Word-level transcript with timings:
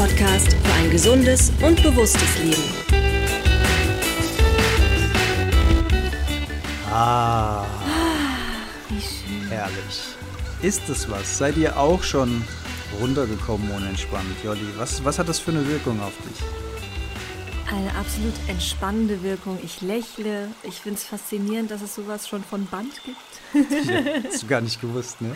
Podcast 0.00 0.56
für 0.64 0.72
ein 0.72 0.90
gesundes 0.90 1.52
und 1.62 1.82
bewusstes 1.82 2.38
Leben. 2.38 2.62
Ah, 6.90 7.66
Wie 8.88 8.98
schön. 8.98 9.46
herrlich. 9.50 10.16
Ist 10.62 10.88
es 10.88 11.10
was? 11.10 11.36
Seid 11.36 11.58
ihr 11.58 11.76
auch 11.76 12.02
schon 12.02 12.42
runtergekommen 12.98 13.70
und 13.72 13.86
entspannt, 13.86 14.24
Jolli? 14.42 14.72
Was, 14.78 15.04
was 15.04 15.18
hat 15.18 15.28
das 15.28 15.38
für 15.38 15.50
eine 15.50 15.68
Wirkung 15.68 16.00
auf 16.00 16.14
dich? 16.26 16.59
Eine 17.72 17.94
absolut 17.94 18.34
entspannende 18.48 19.22
Wirkung. 19.22 19.56
Ich 19.62 19.80
lächle. 19.80 20.48
Ich 20.64 20.80
finde 20.80 20.98
es 20.98 21.04
faszinierend, 21.04 21.70
dass 21.70 21.82
es 21.82 21.94
sowas 21.94 22.28
schon 22.28 22.42
von 22.42 22.66
Band 22.66 22.92
gibt. 23.04 24.26
Hast 24.26 24.42
du 24.42 24.46
gar 24.48 24.60
nicht 24.60 24.80
gewusst, 24.80 25.20
ne? 25.20 25.34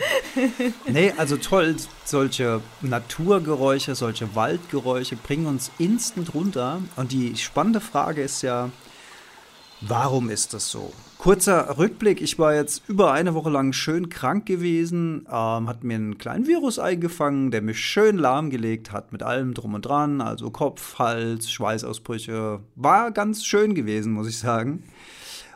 Nee, 0.85 1.13
also 1.15 1.37
toll, 1.37 1.77
solche 2.03 2.61
Naturgeräusche, 2.81 3.95
solche 3.95 4.35
Waldgeräusche 4.35 5.15
bringen 5.15 5.45
uns 5.45 5.71
instant 5.77 6.33
runter. 6.33 6.81
Und 6.97 7.13
die 7.13 7.37
spannende 7.37 7.79
Frage 7.79 8.21
ist 8.21 8.41
ja, 8.41 8.69
warum 9.79 10.29
ist 10.29 10.53
das 10.53 10.69
so? 10.69 10.91
Kurzer 11.25 11.79
Rückblick, 11.79 12.21
ich 12.21 12.37
war 12.37 12.53
jetzt 12.53 12.87
über 12.87 13.11
eine 13.11 13.33
Woche 13.33 13.49
lang 13.49 13.73
schön 13.73 14.09
krank 14.09 14.45
gewesen, 14.45 15.25
ähm, 15.27 15.67
hat 15.67 15.83
mir 15.83 15.95
einen 15.95 16.19
kleinen 16.19 16.45
Virus 16.45 16.77
eingefangen, 16.77 17.49
der 17.49 17.63
mich 17.63 17.79
schön 17.79 18.19
lahmgelegt 18.19 18.91
hat 18.91 19.11
mit 19.11 19.23
allem 19.23 19.55
drum 19.55 19.73
und 19.73 19.87
dran, 19.87 20.21
also 20.21 20.51
Kopf, 20.51 20.99
Hals, 20.99 21.49
Schweißausbrüche. 21.49 22.59
War 22.75 23.09
ganz 23.09 23.43
schön 23.43 23.73
gewesen, 23.73 24.13
muss 24.13 24.29
ich 24.29 24.37
sagen. 24.37 24.83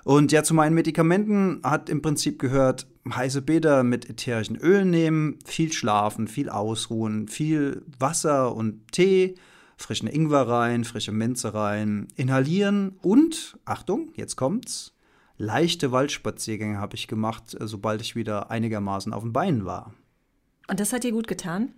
Und 0.04 0.32
ja, 0.32 0.42
zu 0.42 0.56
meinen 0.56 0.74
Medikamenten 0.74 1.60
hat 1.62 1.88
im 1.88 2.02
Prinzip 2.02 2.40
gehört, 2.40 2.88
heiße 3.08 3.44
Bäder 3.44 3.84
mit 3.84 4.10
ätherischen 4.10 4.56
Ölen 4.56 4.90
nehmen, 4.90 5.38
viel 5.46 5.72
schlafen, 5.72 6.28
viel 6.28 6.50
ausruhen, 6.50 7.28
viel 7.28 7.84
Wasser 8.00 8.56
und 8.56 8.92
Tee, 8.92 9.36
frischen 9.78 10.08
Ingwer 10.08 10.48
rein, 10.48 10.84
frische 10.84 11.12
Minze 11.12 11.54
rein, 11.54 12.08
inhalieren 12.16 12.98
und, 13.04 13.60
Achtung, 13.66 14.10
jetzt 14.16 14.36
kommt's, 14.36 14.96
leichte 15.40 15.92
Waldspaziergänge 15.92 16.78
habe 16.78 16.96
ich 16.96 17.08
gemacht, 17.08 17.56
äh, 17.60 17.66
sobald 17.66 18.02
ich 18.02 18.16
wieder 18.16 18.52
einigermaßen 18.52 19.14
auf 19.14 19.24
den 19.24 19.34
Beinen 19.34 19.66
war. 19.66 19.94
Und 20.68 20.80
das 20.80 20.94
hat 20.94 21.04
dir 21.04 21.12
gut 21.12 21.28
getan? 21.28 21.74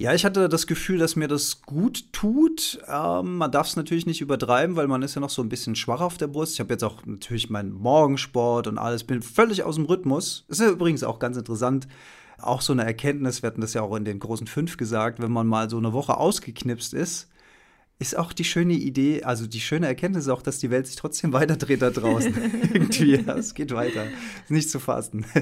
Ja, 0.00 0.14
ich 0.14 0.24
hatte 0.24 0.48
das 0.48 0.68
Gefühl, 0.68 0.98
dass 0.98 1.16
mir 1.16 1.26
das 1.26 1.62
gut 1.62 2.12
tut. 2.12 2.78
Ähm, 2.88 3.36
man 3.36 3.50
darf 3.50 3.66
es 3.68 3.76
natürlich 3.76 4.06
nicht 4.06 4.20
übertreiben, 4.20 4.76
weil 4.76 4.86
man 4.86 5.02
ist 5.02 5.16
ja 5.16 5.20
noch 5.20 5.30
so 5.30 5.42
ein 5.42 5.48
bisschen 5.48 5.74
schwach 5.74 6.00
auf 6.00 6.16
der 6.16 6.28
Brust. 6.28 6.54
Ich 6.54 6.60
habe 6.60 6.72
jetzt 6.72 6.84
auch 6.84 7.04
natürlich 7.04 7.50
meinen 7.50 7.72
Morgensport 7.72 8.68
und 8.68 8.78
alles, 8.78 9.04
bin 9.04 9.22
völlig 9.22 9.64
aus 9.64 9.74
dem 9.74 9.86
Rhythmus. 9.86 10.44
Ist 10.48 10.60
ja 10.60 10.70
übrigens 10.70 11.02
auch 11.02 11.18
ganz 11.18 11.36
interessant. 11.36 11.88
Auch 12.40 12.60
so 12.60 12.72
eine 12.72 12.84
Erkenntnis, 12.84 13.42
wir 13.42 13.48
hatten 13.48 13.60
das 13.60 13.74
ja 13.74 13.82
auch 13.82 13.96
in 13.96 14.04
den 14.04 14.20
großen 14.20 14.46
fünf 14.46 14.76
gesagt, 14.76 15.20
wenn 15.20 15.32
man 15.32 15.48
mal 15.48 15.68
so 15.68 15.78
eine 15.78 15.92
Woche 15.92 16.16
ausgeknipst 16.16 16.94
ist, 16.94 17.28
ist 17.98 18.16
auch 18.16 18.32
die 18.32 18.44
schöne 18.44 18.74
Idee, 18.74 19.24
also 19.24 19.46
die 19.46 19.60
schöne 19.60 19.86
Erkenntnis 19.86 20.28
auch, 20.28 20.42
dass 20.42 20.58
die 20.58 20.70
Welt 20.70 20.86
sich 20.86 20.96
trotzdem 20.96 21.32
weiterdreht 21.34 21.82
da 21.82 21.90
draußen. 21.90 22.34
Irgendwie, 22.72 23.16
ja, 23.16 23.36
es 23.36 23.54
geht 23.54 23.72
weiter. 23.72 24.06
Ist 24.44 24.50
nicht 24.50 24.70
zu 24.70 24.80
fassen. 24.80 25.26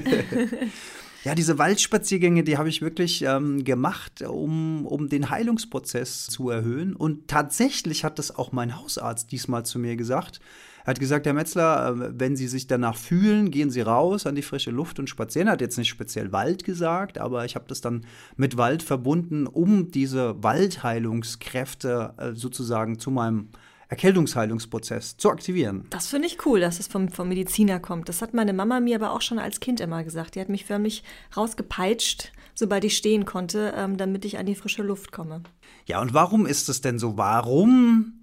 Ja, 1.23 1.35
diese 1.35 1.57
Waldspaziergänge, 1.57 2.45
die 2.45 2.57
habe 2.57 2.69
ich 2.69 2.81
wirklich 2.81 3.21
ähm, 3.23 3.65
gemacht, 3.65 4.21
um, 4.21 4.85
um 4.85 5.09
den 5.09 5.29
Heilungsprozess 5.29 6.27
zu 6.27 6.49
erhöhen. 6.49 6.95
Und 6.95 7.27
tatsächlich 7.27 8.05
hat 8.05 8.17
das 8.17 8.33
auch 8.33 8.53
mein 8.53 8.77
Hausarzt 8.79 9.29
diesmal 9.33 9.65
zu 9.65 9.77
mir 9.77 9.97
gesagt. 9.97 10.39
Er 10.87 10.91
hat 10.91 11.01
gesagt, 11.01 11.25
Herr 11.25 11.33
Metzler, 11.33 11.89
äh, 11.89 12.11
wenn 12.17 12.37
Sie 12.37 12.47
sich 12.47 12.65
danach 12.65 12.95
fühlen, 12.95 13.51
gehen 13.51 13.69
Sie 13.69 13.81
raus 13.81 14.25
an 14.25 14.35
die 14.35 14.41
frische 14.41 14.71
Luft 14.71 14.99
und 14.99 15.09
spazieren. 15.09 15.49
Er 15.49 15.51
hat 15.51 15.59
jetzt 15.61 15.77
nicht 15.77 15.89
speziell 15.89 16.31
Wald 16.31 16.63
gesagt, 16.63 17.17
aber 17.17 17.43
ich 17.43 17.55
habe 17.55 17.65
das 17.67 17.81
dann 17.81 18.05
mit 18.37 18.55
Wald 18.55 18.83
verbunden, 18.83 19.47
um 19.47 19.91
diese 19.91 20.41
Waldheilungskräfte 20.41 22.13
äh, 22.15 22.31
sozusagen 22.35 22.99
zu 22.99 23.11
meinem 23.11 23.49
Erkältungsheilungsprozess 23.89 25.17
zu 25.17 25.29
aktivieren. 25.29 25.87
Das 25.89 26.07
finde 26.07 26.27
ich 26.27 26.45
cool, 26.45 26.61
dass 26.61 26.79
es 26.79 26.87
vom, 26.87 27.09
vom 27.09 27.27
Mediziner 27.27 27.81
kommt. 27.81 28.07
Das 28.07 28.21
hat 28.21 28.33
meine 28.33 28.53
Mama 28.53 28.79
mir 28.79 28.95
aber 28.95 29.11
auch 29.11 29.21
schon 29.21 29.39
als 29.39 29.59
Kind 29.59 29.81
immer 29.81 30.05
gesagt. 30.05 30.35
Die 30.35 30.39
hat 30.39 30.47
mich 30.47 30.63
förmlich 30.63 31.03
rausgepeitscht, 31.35 32.31
sobald 32.55 32.85
ich 32.85 32.95
stehen 32.95 33.25
konnte, 33.25 33.73
ähm, 33.75 33.97
damit 33.97 34.23
ich 34.23 34.37
an 34.37 34.45
die 34.45 34.55
frische 34.55 34.83
Luft 34.83 35.11
komme. 35.11 35.43
Ja, 35.85 35.99
und 35.99 36.13
warum 36.13 36.45
ist 36.45 36.69
es 36.69 36.79
denn 36.79 36.97
so? 36.97 37.17
Warum 37.17 38.16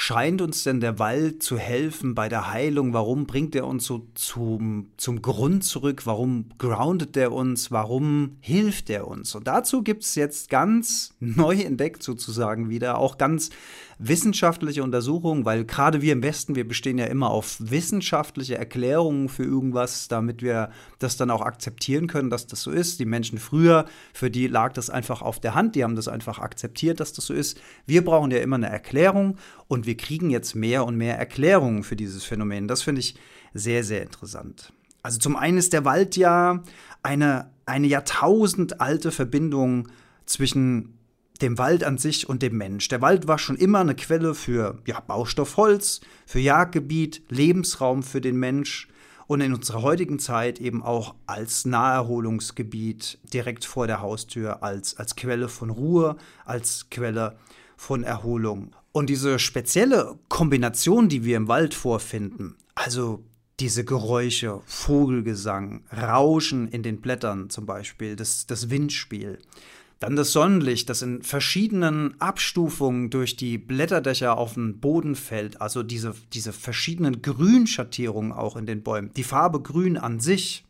scheint 0.00 0.40
uns 0.40 0.62
denn 0.62 0.80
der 0.80 1.00
Wald 1.00 1.42
zu 1.42 1.58
helfen 1.58 2.14
bei 2.14 2.28
der 2.28 2.52
Heilung? 2.52 2.92
Warum 2.92 3.26
bringt 3.26 3.56
er 3.56 3.66
uns 3.66 3.84
so 3.84 4.06
zum, 4.14 4.92
zum 4.96 5.22
Grund 5.22 5.64
zurück? 5.64 6.06
Warum 6.06 6.50
groundet 6.56 7.16
er 7.16 7.32
uns? 7.32 7.72
Warum 7.72 8.36
hilft 8.38 8.90
er 8.90 9.08
uns? 9.08 9.34
Und 9.34 9.48
dazu 9.48 9.82
gibt 9.82 10.04
es 10.04 10.14
jetzt 10.14 10.50
ganz 10.50 11.16
neu 11.18 11.56
entdeckt 11.56 12.04
sozusagen 12.04 12.70
wieder, 12.70 12.96
auch 12.98 13.18
ganz 13.18 13.50
wissenschaftliche 13.98 14.82
Untersuchungen, 14.82 15.44
weil 15.44 15.64
gerade 15.64 16.00
wir 16.00 16.12
im 16.12 16.22
Westen, 16.22 16.54
wir 16.54 16.66
bestehen 16.66 16.98
ja 16.98 17.06
immer 17.06 17.30
auf 17.30 17.56
wissenschaftliche 17.58 18.56
Erklärungen 18.56 19.28
für 19.28 19.42
irgendwas, 19.42 20.08
damit 20.08 20.40
wir 20.40 20.70
das 20.98 21.16
dann 21.16 21.30
auch 21.30 21.42
akzeptieren 21.42 22.06
können, 22.06 22.30
dass 22.30 22.46
das 22.46 22.62
so 22.62 22.70
ist. 22.70 23.00
Die 23.00 23.04
Menschen 23.04 23.38
früher, 23.38 23.86
für 24.12 24.30
die 24.30 24.46
lag 24.46 24.72
das 24.72 24.88
einfach 24.88 25.20
auf 25.20 25.40
der 25.40 25.54
Hand, 25.54 25.74
die 25.74 25.82
haben 25.82 25.96
das 25.96 26.08
einfach 26.08 26.38
akzeptiert, 26.38 27.00
dass 27.00 27.12
das 27.12 27.26
so 27.26 27.34
ist. 27.34 27.60
Wir 27.86 28.04
brauchen 28.04 28.30
ja 28.30 28.38
immer 28.38 28.56
eine 28.56 28.68
Erklärung 28.68 29.36
und 29.66 29.86
wir 29.86 29.96
kriegen 29.96 30.30
jetzt 30.30 30.54
mehr 30.54 30.84
und 30.84 30.96
mehr 30.96 31.18
Erklärungen 31.18 31.82
für 31.82 31.96
dieses 31.96 32.24
Phänomen. 32.24 32.68
Das 32.68 32.82
finde 32.82 33.00
ich 33.00 33.16
sehr, 33.52 33.82
sehr 33.82 34.02
interessant. 34.02 34.72
Also 35.02 35.18
zum 35.18 35.36
einen 35.36 35.58
ist 35.58 35.72
der 35.72 35.84
Wald 35.84 36.16
ja 36.16 36.62
eine, 37.02 37.50
eine 37.66 37.86
jahrtausendalte 37.86 39.10
Verbindung 39.10 39.88
zwischen 40.26 40.97
dem 41.40 41.58
Wald 41.58 41.84
an 41.84 41.98
sich 41.98 42.28
und 42.28 42.42
dem 42.42 42.56
Mensch. 42.56 42.88
Der 42.88 43.00
Wald 43.00 43.28
war 43.28 43.38
schon 43.38 43.56
immer 43.56 43.80
eine 43.80 43.94
Quelle 43.94 44.34
für 44.34 44.78
ja, 44.86 45.00
Baustoff 45.00 45.56
Holz, 45.56 46.00
für 46.26 46.40
Jagdgebiet, 46.40 47.22
Lebensraum 47.28 48.02
für 48.02 48.20
den 48.20 48.36
Mensch 48.36 48.88
und 49.28 49.40
in 49.40 49.54
unserer 49.54 49.82
heutigen 49.82 50.18
Zeit 50.18 50.58
eben 50.58 50.82
auch 50.82 51.14
als 51.26 51.64
Naherholungsgebiet 51.64 53.18
direkt 53.32 53.64
vor 53.64 53.86
der 53.86 54.00
Haustür, 54.00 54.62
als, 54.62 54.96
als 54.96 55.16
Quelle 55.16 55.48
von 55.48 55.70
Ruhe, 55.70 56.16
als 56.44 56.88
Quelle 56.90 57.38
von 57.76 58.02
Erholung. 58.02 58.74
Und 58.90 59.10
diese 59.10 59.38
spezielle 59.38 60.18
Kombination, 60.28 61.08
die 61.08 61.24
wir 61.24 61.36
im 61.36 61.46
Wald 61.46 61.74
vorfinden, 61.74 62.56
also 62.74 63.22
diese 63.60 63.84
Geräusche, 63.84 64.60
Vogelgesang, 64.66 65.84
Rauschen 65.92 66.68
in 66.68 66.82
den 66.82 67.00
Blättern 67.00 67.50
zum 67.50 67.66
Beispiel, 67.66 68.16
das, 68.16 68.46
das 68.46 68.70
Windspiel, 68.70 69.38
dann 70.00 70.14
das 70.14 70.32
Sonnenlicht, 70.32 70.88
das 70.88 71.02
in 71.02 71.22
verschiedenen 71.22 72.20
Abstufungen 72.20 73.10
durch 73.10 73.36
die 73.36 73.58
Blätterdächer 73.58 74.38
auf 74.38 74.54
den 74.54 74.78
Boden 74.78 75.16
fällt, 75.16 75.60
also 75.60 75.82
diese, 75.82 76.14
diese 76.32 76.52
verschiedenen 76.52 77.20
Grünschattierungen 77.20 78.32
auch 78.32 78.56
in 78.56 78.66
den 78.66 78.82
Bäumen, 78.82 79.12
die 79.14 79.24
Farbe 79.24 79.60
Grün 79.60 79.96
an 79.96 80.20
sich 80.20 80.64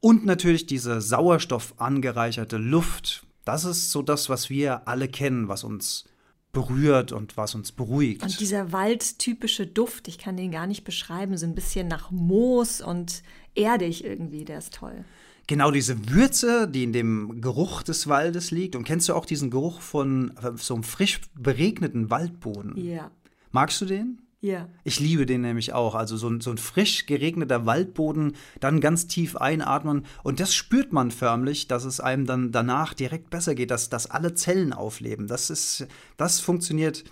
und 0.00 0.26
natürlich 0.26 0.66
diese 0.66 1.00
Sauerstoff 1.00 1.74
angereicherte 1.78 2.58
Luft. 2.58 3.24
Das 3.44 3.64
ist 3.64 3.90
so 3.90 4.02
das, 4.02 4.28
was 4.28 4.50
wir 4.50 4.86
alle 4.86 5.08
kennen, 5.08 5.48
was 5.48 5.64
uns 5.64 6.04
berührt 6.52 7.12
und 7.12 7.36
was 7.36 7.54
uns 7.54 7.72
beruhigt. 7.72 8.22
Und 8.22 8.40
dieser 8.40 8.72
waldtypische 8.72 9.66
Duft, 9.66 10.08
ich 10.08 10.18
kann 10.18 10.36
den 10.36 10.50
gar 10.50 10.66
nicht 10.66 10.84
beschreiben, 10.84 11.36
so 11.36 11.46
ein 11.46 11.54
bisschen 11.54 11.88
nach 11.88 12.10
Moos 12.10 12.80
und 12.80 13.22
erdig 13.54 14.04
irgendwie, 14.04 14.44
der 14.44 14.58
ist 14.58 14.74
toll. 14.74 15.04
Genau 15.48 15.70
diese 15.70 16.10
Würze, 16.10 16.68
die 16.68 16.84
in 16.84 16.92
dem 16.92 17.40
Geruch 17.40 17.82
des 17.82 18.06
Waldes 18.06 18.50
liegt. 18.50 18.76
Und 18.76 18.84
kennst 18.84 19.08
du 19.08 19.14
auch 19.14 19.26
diesen 19.26 19.50
Geruch 19.50 19.80
von 19.80 20.32
so 20.56 20.74
einem 20.74 20.84
frisch 20.84 21.22
beregneten 21.34 22.10
Waldboden? 22.10 22.76
Ja. 22.76 23.10
Magst 23.50 23.80
du 23.80 23.86
den? 23.86 24.20
Ja. 24.40 24.68
Ich 24.84 25.00
liebe 25.00 25.26
den 25.26 25.40
nämlich 25.40 25.72
auch. 25.72 25.94
Also 25.94 26.16
so 26.16 26.28
ein, 26.28 26.40
so 26.40 26.50
ein 26.50 26.58
frisch 26.58 27.06
geregneter 27.06 27.66
Waldboden, 27.66 28.34
dann 28.60 28.80
ganz 28.80 29.08
tief 29.08 29.36
einatmen. 29.36 30.04
Und 30.22 30.38
das 30.38 30.54
spürt 30.54 30.92
man 30.92 31.10
förmlich, 31.10 31.66
dass 31.66 31.84
es 31.84 31.98
einem 31.98 32.26
dann 32.26 32.52
danach 32.52 32.94
direkt 32.94 33.30
besser 33.30 33.54
geht, 33.54 33.70
dass, 33.70 33.88
dass 33.88 34.10
alle 34.10 34.34
Zellen 34.34 34.72
aufleben. 34.72 35.26
Das 35.26 35.50
ist, 35.50 35.88
das 36.16 36.40
funktioniert 36.40 37.04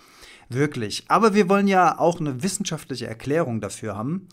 wirklich. 0.47 1.05
Aber 1.09 1.33
wir 1.33 1.49
wollen 1.49 1.67
ja 1.67 1.99
auch 1.99 2.19
eine 2.19 2.43
wissenschaftliche 2.43 3.07
Erklärung 3.07 3.59
dafür 3.59 3.97
haben. 3.97 4.27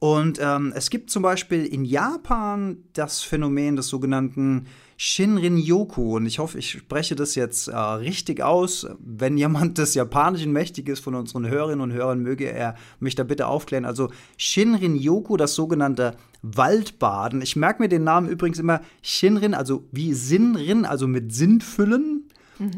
Und 0.00 0.38
ähm, 0.40 0.72
es 0.74 0.88
gibt 0.88 1.10
zum 1.10 1.22
Beispiel 1.22 1.66
in 1.66 1.84
Japan 1.84 2.78
das 2.94 3.20
Phänomen 3.20 3.76
des 3.76 3.88
sogenannten 3.88 4.66
Shinrin-yoku. 4.96 6.16
Und 6.16 6.24
ich 6.24 6.38
hoffe, 6.38 6.58
ich 6.58 6.70
spreche 6.70 7.14
das 7.14 7.34
jetzt 7.34 7.68
äh, 7.68 7.76
richtig 7.76 8.42
aus. 8.42 8.86
Wenn 8.98 9.36
jemand 9.36 9.76
des 9.76 9.92
Japanischen 9.92 10.52
mächtig 10.52 10.88
ist 10.88 11.00
von 11.00 11.14
unseren 11.14 11.46
Hörerinnen 11.46 11.82
und 11.82 11.92
Hörern, 11.92 12.20
möge 12.20 12.50
er 12.50 12.76
mich 12.98 13.14
da 13.14 13.24
bitte 13.24 13.46
aufklären. 13.46 13.84
Also 13.84 14.08
Shinrin-yoku, 14.38 15.36
das 15.36 15.54
sogenannte 15.54 16.16
Waldbaden. 16.40 17.42
Ich 17.42 17.54
merke 17.54 17.82
mir 17.82 17.90
den 17.90 18.04
Namen 18.04 18.30
übrigens 18.30 18.58
immer 18.58 18.80
Shinrin, 19.02 19.52
also 19.52 19.84
wie 19.92 20.14
Sinrin, 20.14 20.86
also 20.86 21.08
mit 21.08 21.34
Sinn 21.34 21.60
füllen. 21.60 22.24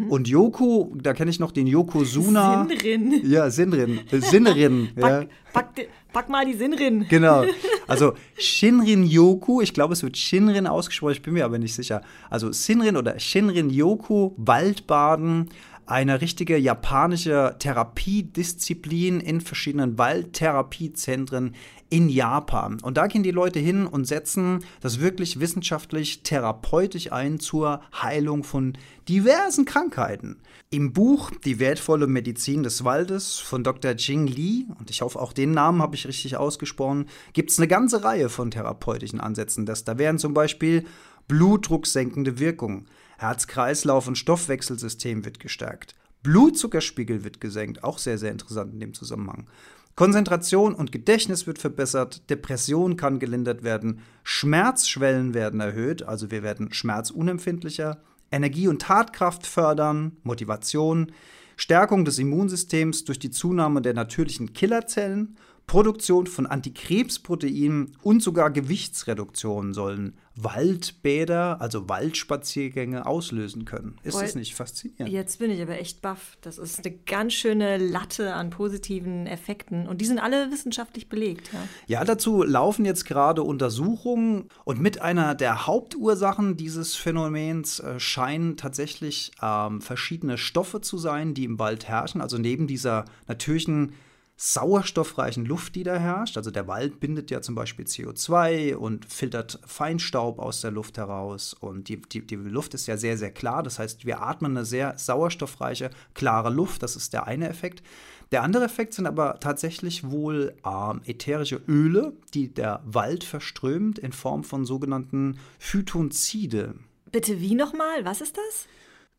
Und 0.08 0.28
Yoko, 0.28 0.94
da 0.94 1.12
kenne 1.12 1.30
ich 1.30 1.40
noch 1.40 1.50
den 1.50 1.66
Yokozuna. 1.66 2.68
Sinnrin. 2.68 3.20
Ja, 3.24 3.50
Sinrin. 3.50 4.00
Sinnerin. 4.12 4.90
ja. 4.96 5.08
Back, 5.08 5.28
back, 5.52 5.88
Pack 6.12 6.28
mal 6.28 6.44
die 6.44 6.54
Sinrin. 6.54 7.06
Genau. 7.12 7.44
Also 7.86 8.14
Shinrin-yoku, 8.38 9.60
ich 9.60 9.74
glaube, 9.74 9.92
es 9.92 10.02
wird 10.02 10.16
Shinrin 10.16 10.66
ausgesprochen, 10.66 11.12
ich 11.12 11.22
bin 11.22 11.34
mir 11.34 11.44
aber 11.44 11.58
nicht 11.58 11.74
sicher. 11.74 12.02
Also 12.30 12.52
Sinrin 12.52 12.96
oder 12.96 13.18
Shinrin-yoku, 13.18 14.32
Waldbaden, 14.36 15.50
eine 15.86 16.20
richtige 16.20 16.56
japanische 16.56 17.56
Therapiedisziplin 17.58 19.20
in 19.20 19.40
verschiedenen 19.40 19.98
Waldtherapiezentren 19.98 21.54
in 21.92 22.08
Japan. 22.08 22.80
Und 22.80 22.96
da 22.96 23.06
gehen 23.06 23.22
die 23.22 23.32
Leute 23.32 23.58
hin 23.58 23.86
und 23.86 24.06
setzen 24.06 24.64
das 24.80 25.00
wirklich 25.00 25.40
wissenschaftlich 25.40 26.22
therapeutisch 26.22 27.12
ein 27.12 27.38
zur 27.38 27.82
Heilung 28.00 28.44
von 28.44 28.78
diversen 29.10 29.66
Krankheiten. 29.66 30.40
Im 30.70 30.94
Buch 30.94 31.30
Die 31.44 31.58
wertvolle 31.58 32.06
Medizin 32.06 32.62
des 32.62 32.82
Waldes 32.82 33.40
von 33.40 33.62
Dr. 33.62 33.92
Jing 33.92 34.26
Li, 34.26 34.66
und 34.78 34.88
ich 34.88 35.02
hoffe, 35.02 35.20
auch 35.20 35.34
den 35.34 35.50
Namen 35.50 35.82
habe 35.82 35.94
ich 35.94 36.06
richtig 36.06 36.38
ausgesprochen, 36.38 37.10
gibt 37.34 37.50
es 37.50 37.58
eine 37.58 37.68
ganze 37.68 38.02
Reihe 38.02 38.30
von 38.30 38.50
therapeutischen 38.50 39.20
Ansätzen. 39.20 39.66
Das, 39.66 39.84
da 39.84 39.98
wären 39.98 40.18
zum 40.18 40.32
Beispiel 40.32 40.86
blutdrucksenkende 41.28 42.38
Wirkung, 42.38 42.86
Herz-Kreislauf- 43.18 44.08
und 44.08 44.16
Stoffwechselsystem 44.16 45.26
wird 45.26 45.40
gestärkt, 45.40 45.94
Blutzuckerspiegel 46.22 47.22
wird 47.22 47.42
gesenkt, 47.42 47.84
auch 47.84 47.98
sehr, 47.98 48.16
sehr 48.16 48.30
interessant 48.30 48.72
in 48.72 48.80
dem 48.80 48.94
Zusammenhang. 48.94 49.46
Konzentration 49.94 50.74
und 50.74 50.90
Gedächtnis 50.90 51.46
wird 51.46 51.58
verbessert, 51.58 52.30
Depression 52.30 52.96
kann 52.96 53.18
gelindert 53.18 53.62
werden, 53.62 54.00
Schmerzschwellen 54.22 55.34
werden 55.34 55.60
erhöht, 55.60 56.02
also 56.02 56.30
wir 56.30 56.42
werden 56.42 56.72
schmerzunempfindlicher, 56.72 58.02
Energie 58.30 58.68
und 58.68 58.80
Tatkraft 58.80 59.46
fördern, 59.46 60.16
Motivation, 60.22 61.12
Stärkung 61.56 62.06
des 62.06 62.18
Immunsystems 62.18 63.04
durch 63.04 63.18
die 63.18 63.30
Zunahme 63.30 63.82
der 63.82 63.92
natürlichen 63.92 64.54
Killerzellen 64.54 65.36
Produktion 65.72 66.26
von 66.26 66.44
Antikrebsproteinen 66.44 67.96
und 68.02 68.22
sogar 68.22 68.50
Gewichtsreduktion 68.50 69.72
sollen 69.72 70.18
Waldbäder, 70.34 71.62
also 71.62 71.88
Waldspaziergänge 71.88 73.06
auslösen 73.06 73.64
können. 73.64 73.96
Ist 74.02 74.12
Boah, 74.12 74.20
das 74.20 74.34
nicht 74.34 74.54
faszinierend? 74.54 75.10
Jetzt 75.10 75.38
bin 75.38 75.50
ich 75.50 75.62
aber 75.62 75.78
echt 75.78 76.02
baff. 76.02 76.36
Das 76.42 76.58
ist 76.58 76.84
eine 76.84 76.94
ganz 76.94 77.32
schöne 77.32 77.78
Latte 77.78 78.34
an 78.34 78.50
positiven 78.50 79.26
Effekten 79.26 79.88
und 79.88 80.02
die 80.02 80.04
sind 80.04 80.18
alle 80.18 80.50
wissenschaftlich 80.50 81.08
belegt. 81.08 81.50
Ja, 81.54 81.60
ja 81.86 82.04
dazu 82.04 82.42
laufen 82.42 82.84
jetzt 82.84 83.06
gerade 83.06 83.42
Untersuchungen 83.42 84.50
und 84.66 84.78
mit 84.78 85.00
einer 85.00 85.34
der 85.34 85.66
Hauptursachen 85.66 86.58
dieses 86.58 86.96
Phänomens 86.96 87.80
äh, 87.80 87.98
scheinen 87.98 88.58
tatsächlich 88.58 89.32
ähm, 89.40 89.80
verschiedene 89.80 90.36
Stoffe 90.36 90.82
zu 90.82 90.98
sein, 90.98 91.32
die 91.32 91.44
im 91.44 91.58
Wald 91.58 91.88
herrschen. 91.88 92.20
Also 92.20 92.36
neben 92.36 92.66
dieser 92.66 93.06
natürlichen 93.26 93.94
sauerstoffreichen 94.44 95.44
Luft, 95.46 95.76
die 95.76 95.84
da 95.84 95.94
herrscht. 95.94 96.36
Also 96.36 96.50
der 96.50 96.66
Wald 96.66 96.98
bindet 96.98 97.30
ja 97.30 97.40
zum 97.40 97.54
Beispiel 97.54 97.84
CO2 97.84 98.74
und 98.74 99.04
filtert 99.04 99.60
Feinstaub 99.64 100.40
aus 100.40 100.62
der 100.62 100.72
Luft 100.72 100.98
heraus. 100.98 101.54
Und 101.54 101.88
die, 101.88 102.02
die, 102.02 102.26
die 102.26 102.34
Luft 102.34 102.74
ist 102.74 102.88
ja 102.88 102.96
sehr, 102.96 103.16
sehr 103.16 103.30
klar. 103.30 103.62
Das 103.62 103.78
heißt, 103.78 104.04
wir 104.04 104.20
atmen 104.20 104.56
eine 104.56 104.64
sehr 104.64 104.98
sauerstoffreiche, 104.98 105.90
klare 106.14 106.50
Luft. 106.50 106.82
Das 106.82 106.96
ist 106.96 107.12
der 107.12 107.28
eine 107.28 107.48
Effekt. 107.48 107.84
Der 108.32 108.42
andere 108.42 108.64
Effekt 108.64 108.94
sind 108.94 109.06
aber 109.06 109.38
tatsächlich 109.38 110.10
wohl 110.10 110.54
ähm, 110.66 111.02
ätherische 111.04 111.62
Öle, 111.68 112.12
die 112.34 112.52
der 112.52 112.82
Wald 112.84 113.22
verströmt 113.22 114.00
in 114.00 114.10
Form 114.10 114.42
von 114.42 114.64
sogenannten 114.64 115.38
Phytonzide. 115.60 116.74
Bitte 117.12 117.40
wie 117.40 117.54
nochmal? 117.54 118.04
Was 118.04 118.20
ist 118.20 118.36
das? 118.36 118.66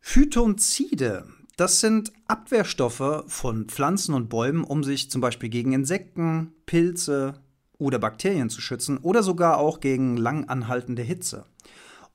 Phytonzide. 0.00 1.24
Das 1.56 1.80
sind 1.80 2.12
Abwehrstoffe 2.26 3.24
von 3.28 3.66
Pflanzen 3.66 4.14
und 4.14 4.28
Bäumen, 4.28 4.64
um 4.64 4.82
sich 4.82 5.10
zum 5.10 5.20
Beispiel 5.20 5.48
gegen 5.48 5.72
Insekten, 5.72 6.52
Pilze 6.66 7.40
oder 7.78 8.00
Bakterien 8.00 8.50
zu 8.50 8.60
schützen 8.60 8.98
oder 8.98 9.22
sogar 9.22 9.58
auch 9.58 9.78
gegen 9.78 10.16
lang 10.16 10.48
anhaltende 10.48 11.02
Hitze. 11.02 11.44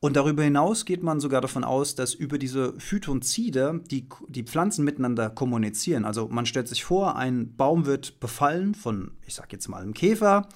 Und 0.02 0.16
darüber 0.16 0.44
hinaus 0.44 0.86
geht 0.86 1.04
man 1.04 1.20
sogar 1.20 1.42
davon 1.42 1.64
aus, 1.64 1.96
dass 1.96 2.14
über 2.14 2.38
diese 2.38 2.74
Phytonzide 2.80 3.82
die, 3.90 4.08
die 4.30 4.44
Pflanzen 4.44 4.86
miteinander 4.86 5.30
kommunizieren. 5.30 6.06
Also 6.06 6.28
man 6.30 6.46
stellt 6.46 6.70
sich 6.70 6.86
vor, 6.86 7.18
ein 7.18 7.56
Baum 7.56 7.86
wird 7.86 8.20
befallen 8.22 8.76
von, 8.76 9.12
ich 9.26 9.36
sag 9.36 9.52
jetzt 9.52 9.68
mal, 9.68 9.82
einem 9.82 9.94
Käfer. 9.94 10.48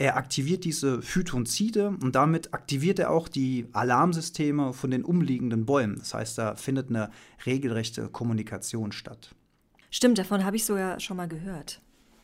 Er 0.00 0.16
aktiviert 0.16 0.64
diese 0.64 1.02
Phytonzide 1.02 1.88
und 1.88 2.14
damit 2.14 2.54
aktiviert 2.54 3.00
er 3.00 3.10
auch 3.10 3.26
die 3.26 3.66
Alarmsysteme 3.72 4.72
von 4.72 4.92
den 4.92 5.04
umliegenden 5.04 5.66
Bäumen. 5.66 5.98
Das 5.98 6.14
heißt, 6.14 6.38
da 6.38 6.54
findet 6.54 6.88
eine 6.88 7.10
regelrechte 7.44 8.08
Kommunikation 8.08 8.92
statt. 8.92 9.34
Stimmt, 9.90 10.18
davon 10.18 10.44
habe 10.44 10.54
ich 10.54 10.64
sogar 10.64 11.00
schon 11.00 11.16
mal 11.16 11.26
gehört. 11.26 11.80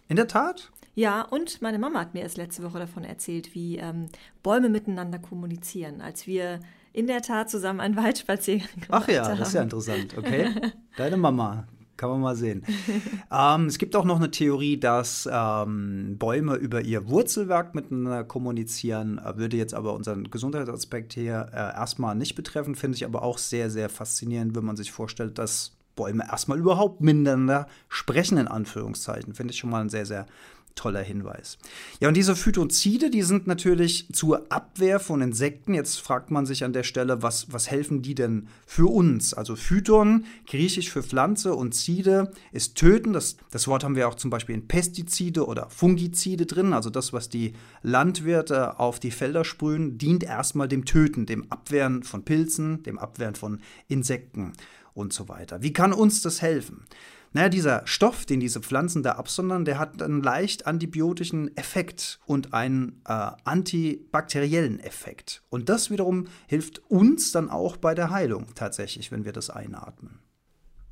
In 0.07 0.15
der 0.15 0.29
Tat? 0.29 0.71
Ja, 0.95 1.23
und 1.23 1.63
meine 1.63 1.81
Mama 1.81 1.99
hat 1.99 2.15
mir 2.15 2.21
erst 2.21 2.37
letzte 2.37 2.63
Woche 2.63 2.79
davon 2.79 3.03
erzählt, 3.03 3.55
wie 3.57 3.79
ähm, 3.79 4.07
Bäume 4.45 4.69
miteinander 4.69 5.19
kommunizieren, 5.19 6.01
als 6.01 6.29
wir 6.29 6.61
in 6.93 7.09
der 7.09 7.23
Tat 7.23 7.51
zusammen 7.51 7.81
einen 7.81 7.97
Waldspaziergang 7.97 8.69
gemacht 8.75 8.93
haben. 8.93 9.03
Ach 9.03 9.09
ja, 9.09 9.25
haben. 9.29 9.39
das 9.39 9.49
ist 9.49 9.55
ja 9.55 9.63
interessant, 9.63 10.17
okay. 10.17 10.51
Deine 10.97 11.17
Mama, 11.17 11.67
kann 11.97 12.11
man 12.11 12.21
mal 12.21 12.37
sehen. 12.37 12.65
ähm, 13.33 13.67
es 13.67 13.79
gibt 13.79 13.97
auch 13.97 14.05
noch 14.05 14.17
eine 14.17 14.31
Theorie, 14.31 14.79
dass 14.79 15.29
ähm, 15.31 16.17
Bäume 16.19 16.57
über 16.57 16.81
ihr 16.81 17.09
Wurzelwerk 17.09 17.75
miteinander 17.75 18.25
kommunizieren. 18.25 19.19
Äh, 19.19 19.37
würde 19.37 19.57
jetzt 19.57 19.75
aber 19.75 19.95
unseren 19.95 20.31
Gesundheitsaspekt 20.31 21.13
hier 21.15 21.49
äh, 21.53 21.57
erstmal 21.57 22.15
nicht 22.15 22.35
betreffen. 22.35 22.75
Finde 22.75 22.97
ich 22.97 23.05
aber 23.05 23.23
auch 23.23 23.39
sehr, 23.39 23.71
sehr 23.71 23.89
faszinierend, 23.89 24.55
wenn 24.55 24.65
man 24.65 24.77
sich 24.77 24.93
vorstellt, 24.93 25.39
dass 25.39 25.73
Bäume 25.97 26.25
erstmal 26.29 26.59
überhaupt 26.59 27.01
miteinander 27.01 27.67
sprechen, 27.89 28.39
in 28.39 28.49
Anführungszeichen. 28.49 29.35
Finde 29.35 29.53
ich 29.53 29.59
schon 29.59 29.71
mal 29.71 29.81
ein 29.81 29.89
sehr, 29.89 30.07
sehr 30.07 30.27
toller 30.75 31.03
Hinweis. 31.03 31.59
Ja, 32.01 32.09
und 32.09 32.17
diese 32.17 32.37
Phytozide, 32.37 33.11
die 33.11 33.23
sind 33.23 33.47
natürlich 33.47 34.09
zur 34.13 34.51
Abwehr 34.51 35.01
von 35.01 35.21
Insekten. 35.21 35.75
Jetzt 35.75 36.01
fragt 36.01 36.31
man 36.31 36.47
sich 36.47 36.65
an 36.65 36.73
der 36.73 36.83
Stelle, 36.83 37.23
was, 37.23 37.53
was 37.53 37.71
helfen 37.71 38.03
die 38.03 38.15
denn 38.15 38.49
für 38.67 38.91
uns? 38.91 39.35
Also 39.35 39.57
Phyton, 39.57 40.25
griechisch 40.47 40.91
für 40.91 41.03
Pflanze 41.03 41.55
und 41.55 41.75
Zide 41.75 42.33
ist 42.53 42.77
töten. 42.77 43.13
Das, 43.13 43.37
das 43.51 43.69
Wort 43.69 43.85
haben 43.85 43.97
wir 43.97 44.09
auch 44.09 44.15
zum 44.15 44.31
Beispiel 44.31 44.55
in 44.55 44.67
Pestizide 44.67 45.47
oder 45.47 45.69
Fungizide 45.71 46.47
drin. 46.47 46.73
Also 46.73 46.91
das, 46.91 47.13
was 47.13 47.29
die 47.29 47.55
Landwirte 47.83 48.79
auf 48.79 48.99
die 48.99 49.11
Felder 49.11 49.45
sprühen, 49.45 49.99
dient 49.99 50.25
erstmal 50.25 50.69
dem 50.69 50.85
Töten, 50.85 51.27
dem 51.27 51.51
Abwehren 51.51 52.03
von 52.03 52.25
Pilzen, 52.25 52.83
dem 52.83 52.99
Abwehren 52.99 53.35
von 53.35 53.61
Insekten 53.89 54.53
und 54.95 55.13
so 55.13 55.29
weiter. 55.29 55.63
Wie 55.63 55.73
kann 55.73 55.93
uns 55.93 56.23
das 56.23 56.43
helfen? 56.43 56.85
Naja, 57.35 57.49
dieser 57.49 57.83
Stoff, 57.85 58.27
den 58.27 58.39
diese 58.39 58.61
Pflanzen 58.61 59.03
da 59.03 59.13
absondern, 59.13 59.65
der 59.65 59.81
hat 59.81 60.01
einen 60.01 60.23
leicht 60.23 60.69
antibiotischen 60.69 61.55
Effekt 61.57 62.21
und 62.27 62.55
einen 62.55 63.03
äh, 63.09 63.33
antibakteriellen 63.43 64.79
Effekt. 64.79 65.43
Und 65.51 65.69
das 65.69 65.91
wiederum 65.91 66.29
hilft 66.47 66.89
uns 66.89 67.33
dann 67.33 67.51
auch 67.51 67.77
bei 67.77 67.97
der 67.97 68.11
Heilung 68.11 68.47
tatsächlich, 68.55 69.11
wenn 69.11 69.25
wir 69.25 69.33
das 69.33 69.51
einatmen. 69.51 70.21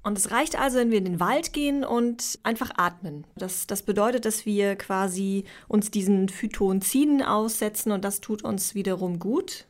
Und 0.02 0.18
es 0.18 0.32
reicht 0.32 0.58
also, 0.58 0.78
wenn 0.78 0.90
wir 0.90 0.98
in 0.98 1.04
den 1.04 1.20
Wald 1.20 1.52
gehen 1.52 1.84
und 1.84 2.40
einfach 2.42 2.72
atmen. 2.76 3.24
Das, 3.36 3.68
das 3.68 3.82
bedeutet, 3.82 4.24
dass 4.24 4.44
wir 4.44 4.74
quasi 4.74 5.44
uns 5.68 5.92
diesen 5.92 6.28
Phytonziden 6.28 7.22
aussetzen 7.22 7.92
und 7.92 8.04
das 8.04 8.20
tut 8.20 8.42
uns 8.42 8.74
wiederum 8.74 9.20
gut. 9.20 9.66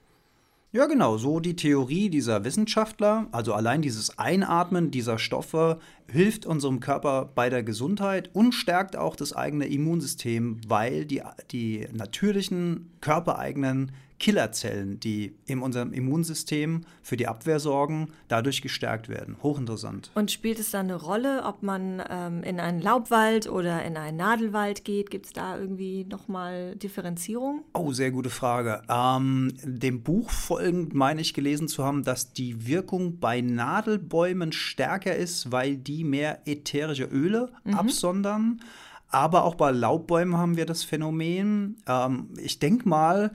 Ja, 0.75 0.87
genau, 0.87 1.19
so 1.19 1.39
die 1.39 1.55
Theorie 1.55 2.09
dieser 2.09 2.45
Wissenschaftler. 2.45 3.27
Also 3.31 3.53
allein 3.53 3.83
dieses 3.83 4.19
Einatmen 4.19 4.91
dieser 4.91 5.19
Stoffe 5.19 5.79
hilft 6.11 6.47
unserem 6.47 6.81
Körper 6.81 7.31
bei 7.35 7.51
der 7.51 7.63
Gesundheit 7.63 8.31
und 8.33 8.53
stärkt 8.55 8.97
auch 8.97 9.15
das 9.15 9.35
eigene 9.35 9.67
Immunsystem, 9.67 10.63
weil 10.67 11.05
die, 11.05 11.21
die 11.51 11.87
natürlichen 11.93 12.91
körpereigenen 13.03 13.93
Killerzellen, 14.23 15.01
die 15.01 15.35
in 15.47 15.59
unserem 15.59 15.93
Immunsystem 15.93 16.83
für 17.03 17.17
die 17.17 17.27
Abwehr 17.27 17.59
sorgen, 17.59 18.09
dadurch 18.29 18.63
gestärkt 18.63 19.09
werden. 19.09 19.37
Hochinteressant. 19.43 20.13
Und 20.15 20.31
spielt 20.31 20.61
es 20.61 20.71
da 20.71 20.79
eine 20.79 20.95
Rolle, 20.95 21.43
ob 21.45 21.65
man 21.65 22.01
ähm, 22.09 22.45
in 22.45 22.61
einen 22.61 22.81
Laubwald 22.81 23.51
oder 23.51 23.85
in 23.85 23.97
einen 23.97 24.17
Nadelwald 24.17 24.85
geht? 24.85 25.11
Gibt 25.11 25.27
es 25.27 25.33
da 25.33 25.59
irgendwie 25.59 26.05
nochmal 26.05 26.77
Differenzierung? 26.77 27.65
Oh, 27.75 27.93
sehr 27.93 28.13
gute 28.13 28.31
Frage. 28.31 28.83
Ähm, 28.89 29.55
dem 29.65 30.05
Buch 30.05 30.31
folgend 30.31 30.95
meine 30.95 31.21
ich 31.21 31.35
gelesen 31.35 31.67
zu 31.67 31.83
haben, 31.83 32.05
dass 32.05 32.33
die 32.33 32.69
Wirkung 32.69 33.19
bei 33.19 33.41
Nadelbäumen 33.41 34.53
stärker 34.53 35.17
ist, 35.17 35.51
weil 35.51 35.77
die 35.77 36.05
mehr 36.05 36.47
ätherische 36.47 37.05
Öle 37.07 37.51
mhm. 37.65 37.75
absondern. 37.75 38.61
Aber 39.09 39.43
auch 39.43 39.57
bei 39.57 39.73
Laubbäumen 39.73 40.37
haben 40.37 40.57
wir 40.57 40.65
das 40.65 40.85
Phänomen. 40.85 41.79
Ähm, 41.89 42.29
ich 42.37 42.61
denke 42.61 42.89
mal, 42.89 43.33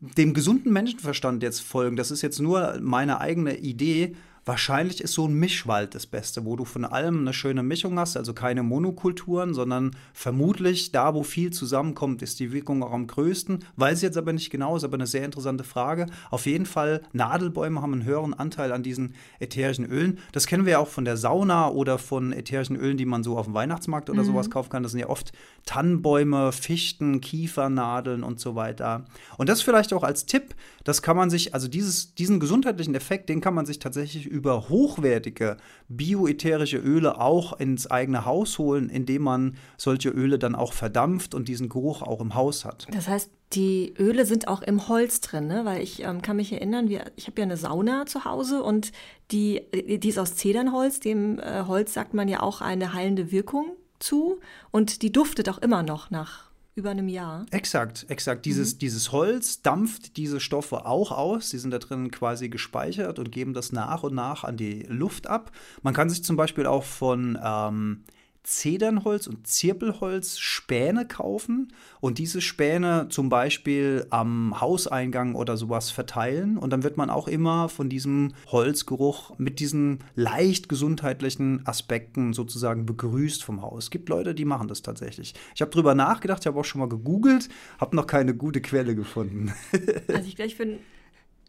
dem 0.00 0.34
gesunden 0.34 0.72
Menschenverstand 0.72 1.42
jetzt 1.42 1.60
folgen, 1.60 1.96
das 1.96 2.10
ist 2.10 2.22
jetzt 2.22 2.40
nur 2.40 2.78
meine 2.80 3.20
eigene 3.20 3.56
Idee, 3.58 4.14
wahrscheinlich 4.48 5.02
ist 5.02 5.12
so 5.12 5.28
ein 5.28 5.34
Mischwald 5.34 5.94
das 5.94 6.06
Beste, 6.06 6.44
wo 6.44 6.56
du 6.56 6.64
von 6.64 6.84
allem 6.84 7.20
eine 7.20 7.34
schöne 7.34 7.62
Mischung 7.62 7.98
hast, 7.98 8.16
also 8.16 8.32
keine 8.32 8.62
Monokulturen, 8.62 9.52
sondern 9.52 9.94
vermutlich 10.14 10.90
da, 10.90 11.14
wo 11.14 11.22
viel 11.22 11.52
zusammenkommt, 11.52 12.22
ist 12.22 12.40
die 12.40 12.50
Wirkung 12.50 12.82
auch 12.82 12.92
am 12.92 13.06
größten. 13.06 13.64
Weiß 13.76 13.98
ich 13.98 14.02
jetzt 14.02 14.16
aber 14.16 14.32
nicht 14.32 14.50
genau, 14.50 14.76
ist 14.76 14.84
aber 14.84 14.94
eine 14.94 15.06
sehr 15.06 15.24
interessante 15.24 15.64
Frage. 15.64 16.06
Auf 16.30 16.46
jeden 16.46 16.64
Fall, 16.66 17.02
Nadelbäume 17.12 17.82
haben 17.82 17.92
einen 17.92 18.04
höheren 18.04 18.32
Anteil 18.32 18.72
an 18.72 18.82
diesen 18.82 19.14
ätherischen 19.38 19.84
Ölen. 19.84 20.18
Das 20.32 20.46
kennen 20.46 20.64
wir 20.64 20.72
ja 20.72 20.78
auch 20.78 20.88
von 20.88 21.04
der 21.04 21.18
Sauna 21.18 21.68
oder 21.68 21.98
von 21.98 22.32
ätherischen 22.32 22.76
Ölen, 22.76 22.96
die 22.96 23.04
man 23.04 23.22
so 23.22 23.36
auf 23.36 23.44
dem 23.44 23.54
Weihnachtsmarkt 23.54 24.08
oder 24.08 24.22
mhm. 24.22 24.28
sowas 24.28 24.50
kaufen 24.50 24.70
kann. 24.70 24.82
Das 24.82 24.92
sind 24.92 25.00
ja 25.00 25.10
oft 25.10 25.32
Tannenbäume, 25.66 26.52
Fichten, 26.52 27.20
Kiefernadeln 27.20 28.22
und 28.22 28.40
so 28.40 28.54
weiter. 28.54 29.04
Und 29.36 29.50
das 29.50 29.60
vielleicht 29.60 29.92
auch 29.92 30.02
als 30.02 30.24
Tipp, 30.24 30.54
das 30.84 31.02
kann 31.02 31.18
man 31.18 31.28
sich, 31.28 31.52
also 31.52 31.68
dieses, 31.68 32.14
diesen 32.14 32.40
gesundheitlichen 32.40 32.94
Effekt, 32.94 33.28
den 33.28 33.42
kann 33.42 33.52
man 33.52 33.66
sich 33.66 33.78
tatsächlich 33.78 34.24
über 34.24 34.37
hochwertige 34.44 35.56
bioätherische 35.88 36.78
Öle 36.78 37.20
auch 37.20 37.58
ins 37.58 37.90
eigene 37.90 38.24
Haus 38.24 38.58
holen, 38.58 38.88
indem 38.90 39.22
man 39.22 39.56
solche 39.76 40.10
Öle 40.10 40.38
dann 40.38 40.54
auch 40.54 40.72
verdampft 40.72 41.34
und 41.34 41.48
diesen 41.48 41.68
Geruch 41.68 42.02
auch 42.02 42.20
im 42.20 42.34
Haus 42.34 42.64
hat. 42.64 42.86
Das 42.92 43.08
heißt, 43.08 43.30
die 43.52 43.94
Öle 43.98 44.26
sind 44.26 44.48
auch 44.48 44.62
im 44.62 44.88
Holz 44.88 45.20
drin, 45.20 45.46
ne? 45.46 45.64
weil 45.64 45.82
ich 45.82 46.02
ähm, 46.02 46.20
kann 46.20 46.36
mich 46.36 46.52
erinnern, 46.52 46.88
wir, 46.88 47.04
ich 47.16 47.26
habe 47.26 47.40
ja 47.40 47.44
eine 47.44 47.56
Sauna 47.56 48.04
zu 48.06 48.24
Hause 48.24 48.62
und 48.62 48.92
die, 49.30 49.62
die 49.72 50.08
ist 50.08 50.18
aus 50.18 50.36
Zedernholz. 50.36 51.00
Dem 51.00 51.38
äh, 51.38 51.64
Holz 51.66 51.94
sagt 51.94 52.12
man 52.12 52.28
ja 52.28 52.40
auch 52.40 52.60
eine 52.60 52.92
heilende 52.92 53.30
Wirkung 53.30 53.72
zu 53.98 54.38
und 54.70 55.02
die 55.02 55.12
duftet 55.12 55.48
auch 55.48 55.58
immer 55.58 55.82
noch 55.82 56.10
nach 56.10 56.47
über 56.78 56.90
einem 56.90 57.08
Jahr. 57.08 57.44
Exakt, 57.50 58.06
exakt. 58.08 58.46
Dieses, 58.46 58.74
mhm. 58.74 58.78
dieses 58.78 59.12
Holz 59.12 59.60
dampft 59.62 60.16
diese 60.16 60.40
Stoffe 60.40 60.86
auch 60.86 61.12
aus. 61.12 61.50
Sie 61.50 61.58
sind 61.58 61.72
da 61.72 61.78
drin 61.78 62.10
quasi 62.10 62.48
gespeichert 62.48 63.18
und 63.18 63.32
geben 63.32 63.52
das 63.52 63.72
nach 63.72 64.04
und 64.04 64.14
nach 64.14 64.44
an 64.44 64.56
die 64.56 64.84
Luft 64.88 65.26
ab. 65.26 65.50
Man 65.82 65.92
kann 65.92 66.08
sich 66.08 66.24
zum 66.24 66.36
Beispiel 66.36 66.66
auch 66.66 66.84
von 66.84 67.38
ähm, 67.42 68.04
Zedernholz 68.42 69.26
und 69.26 69.46
Zirpelholz 69.46 70.38
Späne 70.38 71.06
kaufen 71.06 71.72
und 72.00 72.18
diese 72.18 72.40
Späne 72.40 73.08
zum 73.10 73.28
Beispiel 73.28 74.06
am 74.10 74.60
Hauseingang 74.60 75.34
oder 75.34 75.56
sowas 75.56 75.90
verteilen. 75.90 76.56
Und 76.56 76.70
dann 76.70 76.82
wird 76.82 76.96
man 76.96 77.10
auch 77.10 77.28
immer 77.28 77.68
von 77.68 77.88
diesem 77.88 78.32
Holzgeruch 78.46 79.38
mit 79.38 79.60
diesen 79.60 79.98
leicht 80.14 80.68
gesundheitlichen 80.68 81.66
Aspekten 81.66 82.32
sozusagen 82.32 82.86
begrüßt 82.86 83.44
vom 83.44 83.62
Haus. 83.62 83.84
Es 83.84 83.90
gibt 83.90 84.08
Leute, 84.08 84.34
die 84.34 84.44
machen 84.44 84.68
das 84.68 84.82
tatsächlich. 84.82 85.34
Ich 85.54 85.60
habe 85.60 85.70
drüber 85.70 85.94
nachgedacht, 85.94 86.40
ich 86.40 86.46
habe 86.46 86.58
auch 86.58 86.64
schon 86.64 86.80
mal 86.80 86.88
gegoogelt, 86.88 87.48
habe 87.78 87.96
noch 87.96 88.06
keine 88.06 88.34
gute 88.34 88.60
Quelle 88.60 88.94
gefunden. 88.94 89.52
also 90.08 90.28
ich, 90.28 90.38
ich 90.38 90.58
bin 90.58 90.78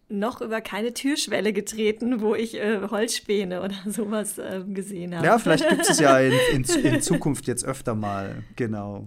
noch 0.09 0.41
über 0.41 0.59
keine 0.61 0.93
Türschwelle 0.93 1.53
getreten, 1.53 2.21
wo 2.21 2.35
ich 2.35 2.55
äh, 2.55 2.79
Holzspäne 2.89 3.61
oder 3.61 3.75
sowas 3.85 4.37
äh, 4.37 4.63
gesehen 4.67 5.15
habe. 5.15 5.25
Ja, 5.25 5.37
vielleicht 5.37 5.69
gibt 5.69 5.89
es 5.89 5.99
ja 5.99 6.19
in, 6.19 6.33
in, 6.53 6.63
in 6.83 7.01
Zukunft 7.01 7.47
jetzt 7.47 7.63
öfter 7.63 7.95
mal, 7.95 8.43
genau. 8.55 9.05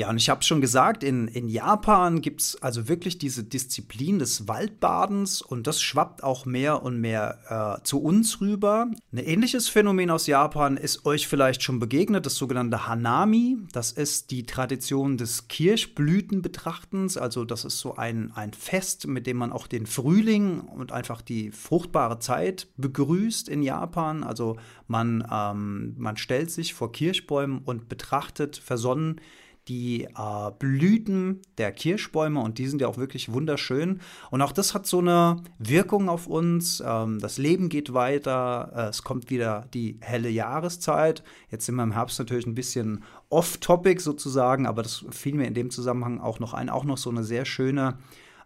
Ja, 0.00 0.08
und 0.08 0.16
ich 0.16 0.30
habe 0.30 0.42
schon 0.42 0.62
gesagt, 0.62 1.04
in, 1.04 1.28
in 1.28 1.46
Japan 1.46 2.22
gibt 2.22 2.40
es 2.40 2.62
also 2.62 2.88
wirklich 2.88 3.18
diese 3.18 3.44
Disziplin 3.44 4.18
des 4.18 4.48
Waldbadens 4.48 5.42
und 5.42 5.66
das 5.66 5.82
schwappt 5.82 6.22
auch 6.24 6.46
mehr 6.46 6.82
und 6.82 7.02
mehr 7.02 7.80
äh, 7.80 7.84
zu 7.84 8.00
uns 8.00 8.40
rüber. 8.40 8.86
Ein 9.12 9.18
ähnliches 9.18 9.68
Phänomen 9.68 10.08
aus 10.10 10.26
Japan 10.26 10.78
ist 10.78 11.04
euch 11.04 11.28
vielleicht 11.28 11.62
schon 11.62 11.80
begegnet, 11.80 12.24
das 12.24 12.36
sogenannte 12.36 12.88
Hanami. 12.88 13.58
Das 13.74 13.92
ist 13.92 14.30
die 14.30 14.46
Tradition 14.46 15.18
des 15.18 15.48
Kirschblütenbetrachtens. 15.48 17.18
Also 17.18 17.44
das 17.44 17.66
ist 17.66 17.78
so 17.78 17.96
ein, 17.96 18.32
ein 18.34 18.54
Fest, 18.54 19.06
mit 19.06 19.26
dem 19.26 19.36
man 19.36 19.52
auch 19.52 19.66
den 19.66 19.84
Frühling 19.84 20.60
und 20.60 20.92
einfach 20.92 21.20
die 21.20 21.50
fruchtbare 21.50 22.20
Zeit 22.20 22.68
begrüßt 22.78 23.50
in 23.50 23.62
Japan. 23.62 24.24
Also 24.24 24.56
man, 24.88 25.28
ähm, 25.30 25.94
man 25.98 26.16
stellt 26.16 26.50
sich 26.50 26.72
vor 26.72 26.90
Kirschbäumen 26.90 27.58
und 27.58 27.90
betrachtet 27.90 28.56
versonnen 28.56 29.20
die 29.70 30.04
äh, 30.04 30.50
Blüten 30.58 31.40
der 31.56 31.70
Kirschbäume 31.70 32.40
und 32.40 32.58
die 32.58 32.66
sind 32.66 32.82
ja 32.82 32.88
auch 32.88 32.98
wirklich 32.98 33.32
wunderschön. 33.32 34.00
Und 34.32 34.42
auch 34.42 34.50
das 34.50 34.74
hat 34.74 34.84
so 34.84 34.98
eine 34.98 35.36
Wirkung 35.58 36.08
auf 36.08 36.26
uns. 36.26 36.82
Ähm, 36.84 37.20
das 37.20 37.38
Leben 37.38 37.68
geht 37.68 37.94
weiter, 37.94 38.72
äh, 38.74 38.88
es 38.88 39.04
kommt 39.04 39.30
wieder 39.30 39.66
die 39.72 39.98
helle 40.00 40.28
Jahreszeit. 40.28 41.22
Jetzt 41.50 41.66
sind 41.66 41.76
wir 41.76 41.84
im 41.84 41.92
Herbst 41.92 42.18
natürlich 42.18 42.48
ein 42.48 42.56
bisschen 42.56 43.04
off-topic 43.28 44.00
sozusagen, 44.02 44.66
aber 44.66 44.82
das 44.82 45.04
fiel 45.10 45.36
mir 45.36 45.46
in 45.46 45.54
dem 45.54 45.70
Zusammenhang 45.70 46.20
auch 46.20 46.40
noch 46.40 46.52
ein. 46.52 46.68
Auch 46.68 46.84
noch 46.84 46.98
so 46.98 47.08
eine 47.08 47.22
sehr 47.22 47.44
schöne 47.44 47.96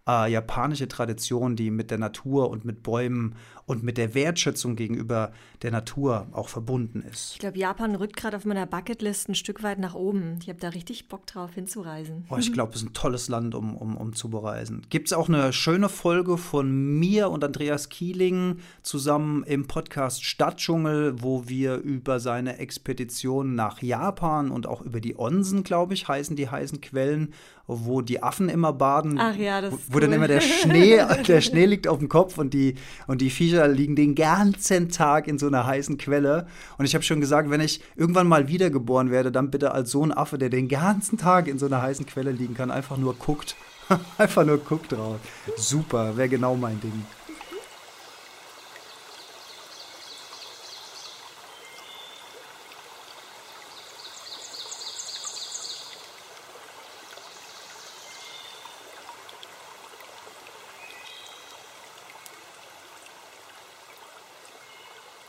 äh, 0.06 0.30
japanische 0.30 0.88
Tradition, 0.88 1.56
die 1.56 1.70
mit 1.70 1.90
der 1.90 1.98
Natur 1.98 2.50
und 2.50 2.66
mit 2.66 2.82
Bäumen 2.82 3.36
und 3.66 3.82
mit 3.82 3.96
der 3.96 4.14
Wertschätzung 4.14 4.76
gegenüber 4.76 5.32
der 5.62 5.70
Natur 5.70 6.26
auch 6.32 6.48
verbunden 6.48 7.02
ist. 7.02 7.32
Ich 7.32 7.38
glaube, 7.38 7.58
Japan 7.58 7.94
rückt 7.94 8.16
gerade 8.16 8.36
auf 8.36 8.44
meiner 8.44 8.66
Bucketlist 8.66 9.28
ein 9.28 9.34
Stück 9.34 9.62
weit 9.62 9.78
nach 9.78 9.94
oben. 9.94 10.38
Ich 10.42 10.48
habe 10.48 10.58
da 10.60 10.68
richtig 10.68 11.08
Bock 11.08 11.26
drauf 11.26 11.54
hinzureisen. 11.54 12.26
Oh, 12.28 12.36
ich 12.36 12.52
glaube, 12.52 12.72
es 12.74 12.82
ist 12.82 12.88
ein 12.88 12.92
tolles 12.92 13.28
Land, 13.28 13.54
um, 13.54 13.76
um, 13.76 13.96
um 13.96 14.14
zu 14.14 14.28
bereisen. 14.28 14.82
Gibt 14.90 15.08
es 15.08 15.12
auch 15.12 15.28
eine 15.28 15.52
schöne 15.52 15.88
Folge 15.88 16.36
von 16.36 16.98
mir 16.98 17.30
und 17.30 17.42
Andreas 17.42 17.88
Kieling 17.88 18.58
zusammen 18.82 19.42
im 19.44 19.66
Podcast 19.66 20.24
Stadtdschungel, 20.24 21.22
wo 21.22 21.48
wir 21.48 21.76
über 21.76 22.20
seine 22.20 22.58
Expedition 22.58 23.54
nach 23.54 23.80
Japan 23.80 24.50
und 24.50 24.66
auch 24.66 24.82
über 24.82 25.00
die 25.00 25.18
Onsen, 25.18 25.64
glaube 25.64 25.94
ich, 25.94 26.06
heißen 26.08 26.36
die 26.36 26.50
heißen 26.50 26.80
Quellen, 26.82 27.32
wo 27.66 28.02
die 28.02 28.22
Affen 28.22 28.48
immer 28.48 28.72
baden. 28.72 29.18
Ach 29.18 29.36
ja, 29.36 29.62
das 29.62 29.72
wo, 29.72 29.76
wo 29.76 29.94
cool. 29.94 30.00
dann 30.02 30.12
immer 30.12 30.28
der 30.28 30.40
Schnee, 30.40 31.00
der 31.26 31.40
Schnee 31.40 31.64
liegt 31.64 31.88
auf 31.88 31.98
dem 31.98 32.08
Kopf 32.08 32.36
und 32.36 32.52
die, 32.52 32.74
und 33.06 33.22
die 33.22 33.30
Viecher 33.30 33.53
Viecher 33.54 33.68
liegen 33.68 33.94
den 33.94 34.16
ganzen 34.16 34.88
Tag 34.88 35.28
in 35.28 35.38
so 35.38 35.46
einer 35.46 35.64
heißen 35.64 35.96
Quelle. 35.96 36.46
Und 36.76 36.86
ich 36.86 36.94
habe 36.94 37.04
schon 37.04 37.20
gesagt, 37.20 37.50
wenn 37.50 37.60
ich 37.60 37.80
irgendwann 37.94 38.26
mal 38.26 38.48
wiedergeboren 38.48 39.12
werde, 39.12 39.30
dann 39.30 39.50
bitte 39.50 39.70
als 39.70 39.92
so 39.92 40.04
ein 40.04 40.12
Affe, 40.12 40.38
der 40.38 40.48
den 40.48 40.68
ganzen 40.68 41.18
Tag 41.18 41.46
in 41.46 41.58
so 41.58 41.66
einer 41.66 41.80
heißen 41.80 42.04
Quelle 42.04 42.32
liegen 42.32 42.54
kann, 42.54 42.72
einfach 42.72 42.96
nur 42.96 43.14
guckt. 43.14 43.54
einfach 44.18 44.44
nur 44.44 44.58
guckt 44.58 44.90
drauf. 44.90 45.18
Super, 45.56 46.16
wäre 46.16 46.28
genau 46.28 46.56
mein 46.56 46.80
Ding. 46.80 47.04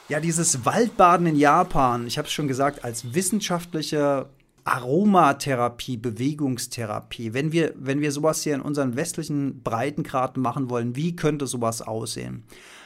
Ja, 0.07 0.19
dieses 0.19 0.65
Waldbaden 0.65 1.25
in 1.25 1.35
Japan, 1.35 2.05
ich 2.05 2.19
habe 2.19 2.27
es 2.27 2.33
schon 2.33 2.47
gesagt, 2.47 2.83
als 2.83 3.15
wissenschaftliche 3.15 4.27
Aromatherapie, 4.63 5.97
Bewegungstherapie. 5.97 7.33
Wenn 7.33 7.51
wir, 7.51 7.73
wenn 7.75 8.01
wir 8.01 8.11
sowas 8.11 8.43
hier 8.43 8.53
in 8.53 8.61
unseren 8.61 8.95
westlichen 8.95 9.63
Breitengraden 9.63 10.43
machen 10.43 10.69
wollen, 10.69 10.95
wie 10.95 11.15
könnte 11.15 11.47
sowas 11.47 11.81
aussehen? 11.81 12.43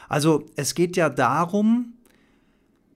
Also 0.08 0.46
es 0.56 0.76
geht 0.76 0.96
ja 0.96 1.10
darum, 1.10 1.94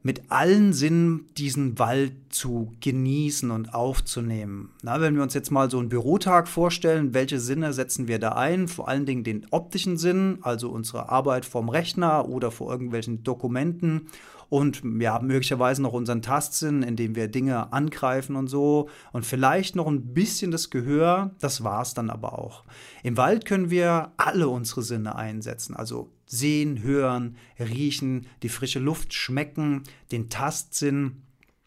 mit 0.03 0.29
allen 0.29 0.74
Sinnen 0.74 1.25
diesen 1.38 1.79
Wald 1.79 2.13
zu 2.29 2.74
genießen 2.81 3.50
und 3.51 3.74
aufzunehmen. 3.74 4.69
Na, 4.83 5.00
wenn 5.00 5.15
wir 5.15 5.24
uns 5.24 5.33
jetzt 5.33 5.50
mal 5.50 5.72
so 5.72 5.79
einen 5.79 5.89
Bürotag 5.89 6.50
vorstellen, 6.50 7.13
welche 7.13 7.39
Sinne 7.39 7.72
setzen 7.72 8.07
wir 8.07 8.19
da 8.19 8.33
ein? 8.33 8.67
Vor 8.67 8.89
allen 8.89 9.05
Dingen 9.05 9.24
den 9.24 9.48
optischen 9.51 9.98
Sinn, 9.98 10.39
also 10.41 10.69
unsere 10.69 11.10
Arbeit 11.10 11.45
vom 11.45 11.69
Rechner 11.69 12.27
oder 12.27 12.51
vor 12.51 12.69
irgendwelchen 12.69 13.24
Dokumenten 13.24 14.07
und 14.53 14.83
ja, 15.00 15.19
möglicherweise 15.19 15.81
noch 15.81 15.93
unseren 15.93 16.22
Tastsinn, 16.22 16.83
indem 16.83 17.15
wir 17.15 17.27
Dinge 17.27 17.74
angreifen 17.74 18.36
und 18.36 18.45
so 18.50 18.88
und 19.12 19.25
vielleicht 19.25 19.75
noch 19.75 19.88
ein 19.88 20.13
bisschen 20.13 20.51
das 20.51 20.69
Gehör, 20.69 21.31
das 21.39 21.63
war 21.63 21.81
es 21.81 21.95
dann 21.95 22.12
aber 22.12 22.38
auch. 22.38 22.63
Im 23.01 23.17
Wald 23.17 23.45
können 23.45 23.72
wir 23.72 24.12
alle 24.15 24.48
unsere 24.48 24.83
Sinne 24.83 25.15
einsetzen, 25.15 25.75
also 25.75 26.12
sehen, 26.27 26.83
hören, 26.83 27.36
riechen, 27.57 28.27
die 28.43 28.50
frische 28.50 28.77
Luft 28.77 29.15
schmecken, 29.15 29.86
den 30.12 30.29
Tastsinn 30.29 31.24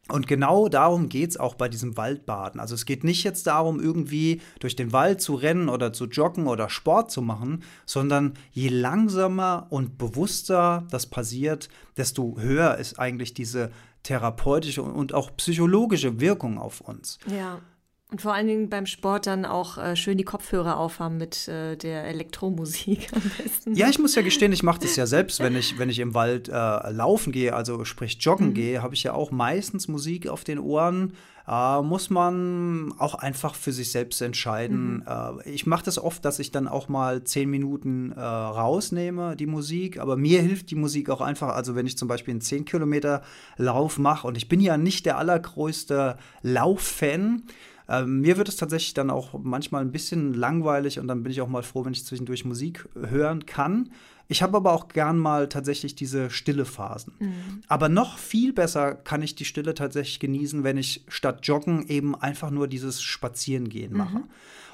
und 0.08 0.28
genau 0.28 0.68
darum 0.68 1.08
geht 1.08 1.30
es 1.30 1.36
auch 1.36 1.56
bei 1.56 1.68
diesem 1.68 1.96
Waldbaden. 1.96 2.60
Also 2.60 2.74
es 2.74 2.86
geht 2.86 3.02
nicht 3.02 3.24
jetzt 3.24 3.46
darum, 3.46 3.80
irgendwie 3.80 4.40
durch 4.60 4.76
den 4.76 4.92
Wald 4.92 5.20
zu 5.20 5.34
rennen 5.34 5.68
oder 5.68 5.92
zu 5.92 6.04
joggen 6.04 6.46
oder 6.46 6.68
Sport 6.68 7.10
zu 7.10 7.22
machen, 7.22 7.64
sondern 7.86 8.34
je 8.52 8.68
langsamer 8.68 9.66
und 9.70 9.98
bewusster 9.98 10.86
das 10.90 11.06
passiert, 11.06 11.68
desto 11.96 12.36
höher 12.38 12.76
ist 12.76 12.98
eigentlich 13.00 13.34
diese 13.34 13.72
therapeutische 14.04 14.82
und 14.82 15.12
auch 15.12 15.36
psychologische 15.36 16.20
Wirkung 16.20 16.58
auf 16.58 16.80
uns. 16.80 17.18
Ja. 17.26 17.60
Und 18.08 18.22
vor 18.22 18.34
allen 18.34 18.46
Dingen 18.46 18.68
beim 18.68 18.86
Sport 18.86 19.26
dann 19.26 19.44
auch 19.44 19.78
äh, 19.78 19.96
schön 19.96 20.16
die 20.16 20.24
Kopfhörer 20.24 20.78
aufhaben 20.78 21.16
mit 21.16 21.48
äh, 21.48 21.76
der 21.76 22.04
Elektromusik 22.04 23.08
am 23.14 23.22
besten. 23.36 23.74
Ja, 23.74 23.88
ich 23.88 23.98
muss 23.98 24.14
ja 24.14 24.22
gestehen, 24.22 24.52
ich 24.52 24.62
mache 24.62 24.80
das 24.80 24.94
ja 24.94 25.06
selbst, 25.06 25.40
wenn 25.40 25.56
ich, 25.56 25.76
wenn 25.78 25.90
ich 25.90 25.98
im 25.98 26.14
Wald 26.14 26.48
äh, 26.48 26.52
laufen 26.52 27.32
gehe, 27.32 27.52
also 27.52 27.84
sprich 27.84 28.18
joggen 28.20 28.50
mhm. 28.50 28.54
gehe, 28.54 28.82
habe 28.82 28.94
ich 28.94 29.02
ja 29.02 29.12
auch 29.12 29.32
meistens 29.32 29.88
Musik 29.88 30.28
auf 30.28 30.44
den 30.44 30.60
Ohren. 30.60 31.14
Äh, 31.48 31.82
muss 31.82 32.08
man 32.08 32.92
auch 32.98 33.14
einfach 33.14 33.56
für 33.56 33.72
sich 33.72 33.90
selbst 33.90 34.20
entscheiden. 34.22 34.98
Mhm. 34.98 35.40
Äh, 35.44 35.50
ich 35.50 35.66
mache 35.66 35.84
das 35.84 35.98
oft, 35.98 36.24
dass 36.24 36.38
ich 36.38 36.52
dann 36.52 36.68
auch 36.68 36.88
mal 36.88 37.24
zehn 37.24 37.50
Minuten 37.50 38.12
äh, 38.12 38.20
rausnehme, 38.20 39.34
die 39.34 39.46
Musik, 39.46 39.98
aber 39.98 40.16
mir 40.16 40.42
hilft 40.42 40.70
die 40.70 40.76
Musik 40.76 41.10
auch 41.10 41.20
einfach, 41.20 41.56
also 41.56 41.74
wenn 41.74 41.86
ich 41.86 41.98
zum 41.98 42.06
Beispiel 42.06 42.32
einen 42.32 42.40
10 42.40 42.66
Kilometer 42.66 43.22
Lauf 43.56 43.98
mache 43.98 44.28
und 44.28 44.36
ich 44.36 44.48
bin 44.48 44.60
ja 44.60 44.76
nicht 44.76 45.06
der 45.06 45.18
allergrößte 45.18 46.18
Lauffan, 46.42 47.42
ähm, 47.88 48.20
mir 48.20 48.36
wird 48.36 48.48
es 48.48 48.56
tatsächlich 48.56 48.94
dann 48.94 49.10
auch 49.10 49.38
manchmal 49.42 49.82
ein 49.82 49.92
bisschen 49.92 50.34
langweilig 50.34 50.98
und 50.98 51.08
dann 51.08 51.22
bin 51.22 51.32
ich 51.32 51.40
auch 51.40 51.48
mal 51.48 51.62
froh, 51.62 51.84
wenn 51.84 51.92
ich 51.92 52.04
zwischendurch 52.04 52.44
Musik 52.44 52.88
hören 52.94 53.46
kann. 53.46 53.90
Ich 54.28 54.42
habe 54.42 54.56
aber 54.56 54.72
auch 54.72 54.88
gern 54.88 55.18
mal 55.18 55.48
tatsächlich 55.48 55.94
diese 55.94 56.30
stille 56.30 56.64
Phasen. 56.64 57.12
Mhm. 57.20 57.62
Aber 57.68 57.88
noch 57.88 58.18
viel 58.18 58.52
besser 58.52 58.94
kann 58.94 59.22
ich 59.22 59.36
die 59.36 59.44
Stille 59.44 59.74
tatsächlich 59.74 60.18
genießen, 60.18 60.64
wenn 60.64 60.78
ich 60.78 61.04
statt 61.06 61.46
Joggen 61.46 61.86
eben 61.86 62.16
einfach 62.16 62.50
nur 62.50 62.66
dieses 62.66 63.02
Spazierengehen 63.02 63.92
mhm. 63.92 63.98
mache. 63.98 64.22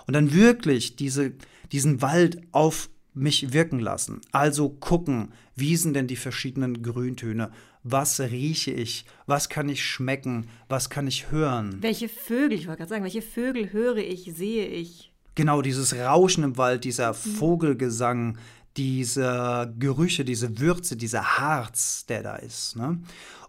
Und 0.06 0.14
dann 0.14 0.32
wirklich 0.32 0.96
diese, 0.96 1.32
diesen 1.70 2.00
Wald 2.00 2.40
auf 2.50 2.88
mich 3.14 3.52
wirken 3.52 3.78
lassen. 3.78 4.22
Also 4.32 4.70
gucken, 4.70 5.32
wie 5.54 5.76
sind 5.76 5.94
denn 5.94 6.06
die 6.06 6.16
verschiedenen 6.16 6.82
Grüntöne? 6.82 7.50
Was 7.82 8.20
rieche 8.20 8.70
ich, 8.70 9.04
was 9.26 9.48
kann 9.48 9.68
ich 9.68 9.84
schmecken, 9.84 10.48
was 10.68 10.90
kann 10.90 11.06
ich 11.06 11.30
hören. 11.30 11.78
Welche 11.80 12.08
Vögel, 12.08 12.58
ich 12.58 12.66
wollte 12.66 12.78
gerade 12.78 12.90
sagen, 12.90 13.04
welche 13.04 13.22
Vögel 13.22 13.72
höre 13.72 13.98
ich, 13.98 14.32
sehe 14.34 14.66
ich. 14.66 15.12
Genau, 15.34 15.62
dieses 15.62 15.94
Rauschen 15.96 16.44
im 16.44 16.56
Wald, 16.58 16.84
dieser. 16.84 17.14
Vogelgesang, 17.14 18.38
diese 18.76 19.72
Gerüche, 19.78 20.24
diese 20.24 20.58
Würze, 20.58 20.96
dieser 20.96 21.38
Harz, 21.38 22.06
der 22.06 22.22
da 22.22 22.36
ist. 22.36 22.76
Ne? 22.76 23.00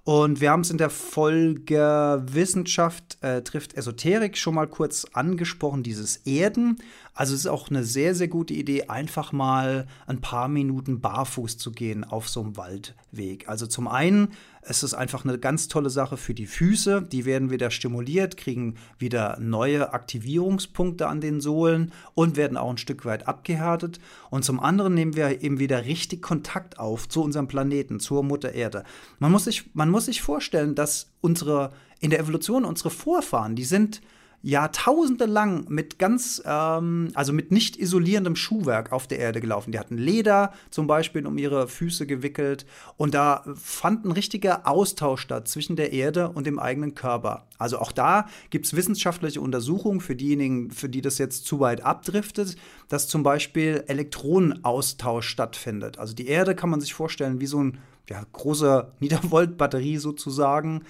Und 0.06 0.42
wir 0.42 0.52
haben 0.52 0.62
es 0.62 0.70
in 0.70 0.78
der 0.78 0.90
Folge 0.90 2.22
Wissenschaft 2.26 3.18
äh, 3.22 3.42
trifft 3.42 3.76
Esoterik 3.76 4.38
schon 4.38 4.56
mal 4.56 4.68
kurz 4.68 5.06
angesprochen, 5.14 5.82
dieses 5.82 6.18
Erden. 6.18 6.78
Also 7.14 7.34
es 7.34 7.42
ist 7.42 7.48
auch 7.48 7.70
eine 7.70 7.86
sehr, 7.86 8.14
sehr 8.14 8.28
gute 8.28 8.54
Idee, 8.54 8.90
einfach 8.90 9.32
mal 9.32 9.88
ein 10.06 10.20
paar 10.20 10.50
Minuten 10.50 11.00
barfuß 11.00 11.58
zu 11.58 11.72
gehen 11.72 12.04
auf 12.04 12.28
so 12.28 12.42
einem 12.42 12.58
Waldweg. 12.58 13.48
Also 13.48 13.66
zum 13.66 13.88
einen 13.88 14.34
es 14.66 14.84
ist 14.84 14.94
einfach 14.94 15.26
eine 15.26 15.38
ganz 15.38 15.68
tolle 15.68 15.90
Sache 15.90 16.18
für 16.18 16.34
die 16.34 16.48
Füße. 16.48 17.02
Die 17.02 17.26
werden 17.26 17.50
wieder 17.50 17.72
stimuliert, 17.72 18.38
kriegen 18.38 18.76
wieder 18.98 19.38
neue 19.40 19.94
Aktivierungspunkte 19.94 21.08
an 21.08 21.22
den 21.22 21.42
Sohlen 21.42 21.92
und 22.14 22.38
werden 22.38 22.58
auch 22.58 22.70
ein 22.70 22.78
Stück 22.78 23.06
weit 23.06 23.28
abgehärtet. 23.28 24.00
Und 24.30 24.46
zum 24.46 24.60
anderen 24.60 24.94
nehmen 24.94 25.16
wir 25.16 25.42
eben 25.42 25.60
wieder 25.60 25.86
richtig 25.86 26.22
Kontakt 26.22 26.80
auf 26.80 27.10
zu 27.10 27.24
unserem 27.24 27.48
Planeten, 27.48 28.00
zur 28.00 28.24
Mutter 28.24 28.54
Erde. 28.54 28.84
Man 29.20 29.32
muss 29.32 29.46
sich, 29.46 29.70
man 29.74 29.90
muss 29.90 30.06
sich 30.06 30.22
vorstellen, 30.22 30.76
dass 30.76 31.12
unsere 31.22 31.72
in 32.00 32.10
der 32.10 32.20
Evolution 32.20 32.66
unsere 32.66 32.90
Vorfahren, 32.90 33.56
die 33.56 33.64
sind 33.64 34.02
Jahrtausende 34.46 35.26
lang 35.26 35.70
mit 35.70 35.98
ganz, 35.98 36.44
ähm, 36.46 37.08
also 37.14 37.32
mit 37.32 37.52
nicht 37.52 37.78
isolierendem 37.78 38.36
Schuhwerk 38.36 38.92
auf 38.92 39.08
der 39.08 39.20
Erde 39.20 39.40
gelaufen. 39.40 39.72
Die 39.72 39.80
hatten 39.80 39.98
Leder 39.98 40.52
zum 40.70 40.86
Beispiel 40.86 41.26
um 41.26 41.38
ihre 41.38 41.70
Füße 41.70 42.06
gewickelt 42.06 42.66
und 42.98 43.14
da 43.14 43.46
fand 43.56 44.04
ein 44.04 44.12
richtiger 44.12 44.68
Austausch 44.68 45.22
statt 45.22 45.48
zwischen 45.48 45.78
der 45.78 45.94
Erde 45.94 46.28
und 46.28 46.46
dem 46.46 46.60
eigenen 46.60 46.94
Körper. 46.94 47.48
Also 47.58 47.80
auch 47.80 47.94
da 47.94 48.28
gibt 48.50 48.66
es 48.66 48.76
wissenschaftliche 48.76 49.40
Untersuchungen 49.40 50.02
für 50.02 50.16
diejenigen, 50.16 50.72
für 50.72 50.90
die 50.90 51.02
das 51.02 51.20
jetzt 51.20 51.46
zu 51.46 51.62
weit 51.62 51.82
abdriftet, 51.82 52.58
dass 52.90 53.08
zum 53.08 53.24
Beispiel 53.24 53.86
Elektronenaustausch 53.88 55.26
stattfindet. 55.26 56.00
Also 56.00 56.14
die 56.14 56.28
Erde 56.28 56.54
kann 56.54 56.70
man 56.70 56.82
sich 56.82 56.94
vorstellen 56.94 57.40
wie 57.40 57.46
so 57.48 57.64
ein 57.64 57.78
ja, 58.10 58.22
große 58.34 58.92
Niedervolt-Batterie 59.00 59.98
sozusagen. 59.98 60.84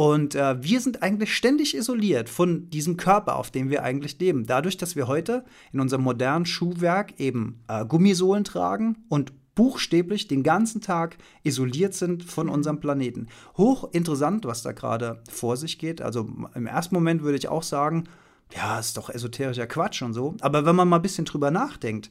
Und 0.00 0.34
äh, 0.34 0.64
wir 0.64 0.80
sind 0.80 1.02
eigentlich 1.02 1.36
ständig 1.36 1.76
isoliert 1.76 2.30
von 2.30 2.70
diesem 2.70 2.96
Körper, 2.96 3.36
auf 3.36 3.50
dem 3.50 3.68
wir 3.68 3.82
eigentlich 3.82 4.18
leben. 4.18 4.46
Dadurch, 4.46 4.78
dass 4.78 4.96
wir 4.96 5.08
heute 5.08 5.44
in 5.74 5.80
unserem 5.80 6.04
modernen 6.04 6.46
Schuhwerk 6.46 7.20
eben 7.20 7.60
äh, 7.68 7.84
Gummisohlen 7.84 8.44
tragen 8.44 9.04
und 9.10 9.34
buchstäblich 9.54 10.26
den 10.26 10.42
ganzen 10.42 10.80
Tag 10.80 11.18
isoliert 11.42 11.92
sind 11.92 12.24
von 12.24 12.48
unserem 12.48 12.80
Planeten. 12.80 13.28
Hochinteressant, 13.58 14.46
was 14.46 14.62
da 14.62 14.72
gerade 14.72 15.22
vor 15.30 15.58
sich 15.58 15.78
geht. 15.78 16.00
Also 16.00 16.30
im 16.54 16.66
ersten 16.66 16.94
Moment 16.94 17.20
würde 17.22 17.36
ich 17.36 17.48
auch 17.48 17.62
sagen, 17.62 18.04
ja, 18.56 18.78
ist 18.78 18.96
doch 18.96 19.10
esoterischer 19.10 19.66
Quatsch 19.66 20.00
und 20.00 20.14
so. 20.14 20.34
Aber 20.40 20.64
wenn 20.64 20.76
man 20.76 20.88
mal 20.88 20.96
ein 20.96 21.02
bisschen 21.02 21.26
drüber 21.26 21.50
nachdenkt, 21.50 22.08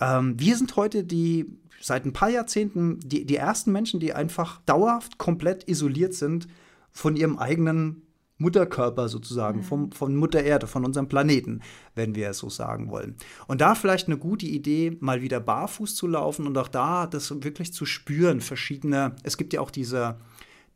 ähm, 0.00 0.34
wir 0.36 0.56
sind 0.56 0.74
heute 0.74 1.04
die, 1.04 1.46
seit 1.80 2.06
ein 2.06 2.12
paar 2.12 2.30
Jahrzehnten, 2.30 2.98
die, 2.98 3.24
die 3.24 3.36
ersten 3.36 3.70
Menschen, 3.70 4.00
die 4.00 4.14
einfach 4.14 4.60
dauerhaft 4.66 5.16
komplett 5.16 5.68
isoliert 5.68 6.14
sind 6.14 6.48
von 6.92 7.16
ihrem 7.16 7.38
eigenen 7.38 8.02
Mutterkörper 8.40 9.08
sozusagen, 9.08 9.58
mhm. 9.60 9.64
vom, 9.64 9.92
von 9.92 10.16
Mutter 10.16 10.42
Erde, 10.42 10.66
von 10.66 10.84
unserem 10.84 11.08
Planeten, 11.08 11.60
wenn 11.94 12.14
wir 12.14 12.30
es 12.30 12.38
so 12.38 12.48
sagen 12.48 12.90
wollen. 12.90 13.16
Und 13.46 13.60
da 13.60 13.74
vielleicht 13.74 14.08
eine 14.08 14.16
gute 14.16 14.46
Idee, 14.46 14.96
mal 15.00 15.20
wieder 15.20 15.40
barfuß 15.40 15.94
zu 15.94 16.06
laufen 16.06 16.46
und 16.46 16.56
auch 16.56 16.68
da 16.68 17.06
das 17.06 17.30
wirklich 17.42 17.72
zu 17.72 17.84
spüren, 17.84 18.40
verschiedene, 18.40 19.14
es 19.22 19.36
gibt 19.36 19.52
ja 19.52 19.60
auch 19.60 19.70
diese, 19.70 20.16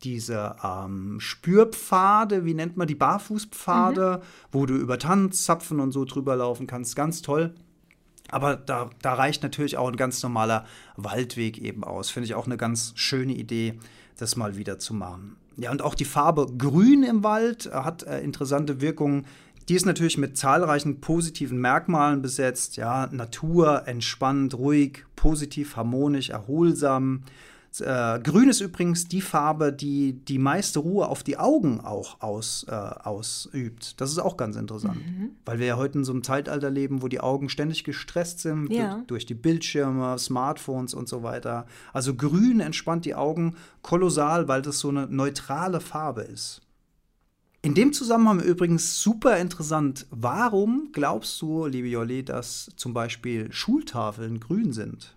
diese 0.02 0.56
ähm, 0.62 1.18
Spürpfade, 1.20 2.44
wie 2.44 2.54
nennt 2.54 2.76
man 2.76 2.86
die 2.86 2.94
Barfußpfade, 2.94 4.20
mhm. 4.20 4.48
wo 4.52 4.66
du 4.66 4.74
über 4.74 4.98
Tanzzapfen 4.98 5.80
und 5.80 5.92
so 5.92 6.04
drüber 6.04 6.36
laufen 6.36 6.66
kannst, 6.66 6.94
ganz 6.94 7.22
toll. 7.22 7.54
Aber 8.30 8.56
da, 8.56 8.90
da 9.00 9.14
reicht 9.14 9.42
natürlich 9.42 9.76
auch 9.76 9.88
ein 9.88 9.96
ganz 9.96 10.22
normaler 10.22 10.64
Waldweg 10.96 11.58
eben 11.58 11.84
aus. 11.84 12.10
Finde 12.10 12.26
ich 12.26 12.34
auch 12.34 12.46
eine 12.46 12.56
ganz 12.56 12.92
schöne 12.96 13.34
Idee, 13.34 13.78
das 14.18 14.36
mal 14.36 14.56
wieder 14.56 14.78
zu 14.78 14.94
machen. 14.94 15.36
Ja, 15.56 15.70
und 15.70 15.82
auch 15.82 15.94
die 15.94 16.04
Farbe 16.04 16.46
Grün 16.58 17.02
im 17.02 17.22
Wald 17.22 17.70
hat 17.72 18.02
äh, 18.02 18.20
interessante 18.20 18.80
Wirkungen. 18.80 19.26
Die 19.68 19.74
ist 19.74 19.86
natürlich 19.86 20.18
mit 20.18 20.36
zahlreichen 20.36 21.00
positiven 21.00 21.58
Merkmalen 21.58 22.20
besetzt. 22.20 22.76
Ja, 22.76 23.08
Natur, 23.10 23.84
entspannt, 23.86 24.54
ruhig, 24.54 25.04
positiv, 25.16 25.76
harmonisch, 25.76 26.30
erholsam. 26.30 27.22
Äh, 27.80 28.20
Grün 28.20 28.48
ist 28.48 28.60
übrigens 28.60 29.08
die 29.08 29.20
Farbe, 29.20 29.72
die 29.72 30.12
die 30.12 30.38
meiste 30.38 30.78
Ruhe 30.78 31.08
auf 31.08 31.22
die 31.22 31.38
Augen 31.38 31.80
auch 31.80 32.20
aus, 32.20 32.66
äh, 32.68 32.72
ausübt. 32.72 34.00
Das 34.00 34.10
ist 34.10 34.18
auch 34.18 34.36
ganz 34.36 34.56
interessant, 34.56 34.96
mhm. 34.96 35.30
weil 35.44 35.58
wir 35.58 35.66
ja 35.66 35.76
heute 35.76 35.98
in 35.98 36.04
so 36.04 36.12
einem 36.12 36.22
Zeitalter 36.22 36.70
leben, 36.70 37.02
wo 37.02 37.08
die 37.08 37.20
Augen 37.20 37.48
ständig 37.48 37.84
gestresst 37.84 38.40
sind 38.40 38.72
ja. 38.72 38.94
durch, 38.94 39.06
durch 39.06 39.26
die 39.26 39.34
Bildschirme, 39.34 40.18
Smartphones 40.18 40.94
und 40.94 41.08
so 41.08 41.22
weiter. 41.22 41.66
Also 41.92 42.14
Grün 42.14 42.60
entspannt 42.60 43.04
die 43.04 43.14
Augen 43.14 43.56
kolossal, 43.82 44.48
weil 44.48 44.62
das 44.62 44.78
so 44.78 44.88
eine 44.88 45.06
neutrale 45.06 45.80
Farbe 45.80 46.22
ist. 46.22 46.60
In 47.64 47.74
dem 47.74 47.94
Zusammenhang 47.94 48.40
übrigens 48.40 49.00
super 49.00 49.38
interessant, 49.38 50.06
warum 50.10 50.90
glaubst 50.92 51.40
du, 51.40 51.64
liebe 51.64 51.88
Jolie, 51.88 52.22
dass 52.22 52.70
zum 52.76 52.92
Beispiel 52.92 53.50
Schultafeln 53.52 54.38
grün 54.38 54.74
sind? 54.74 55.16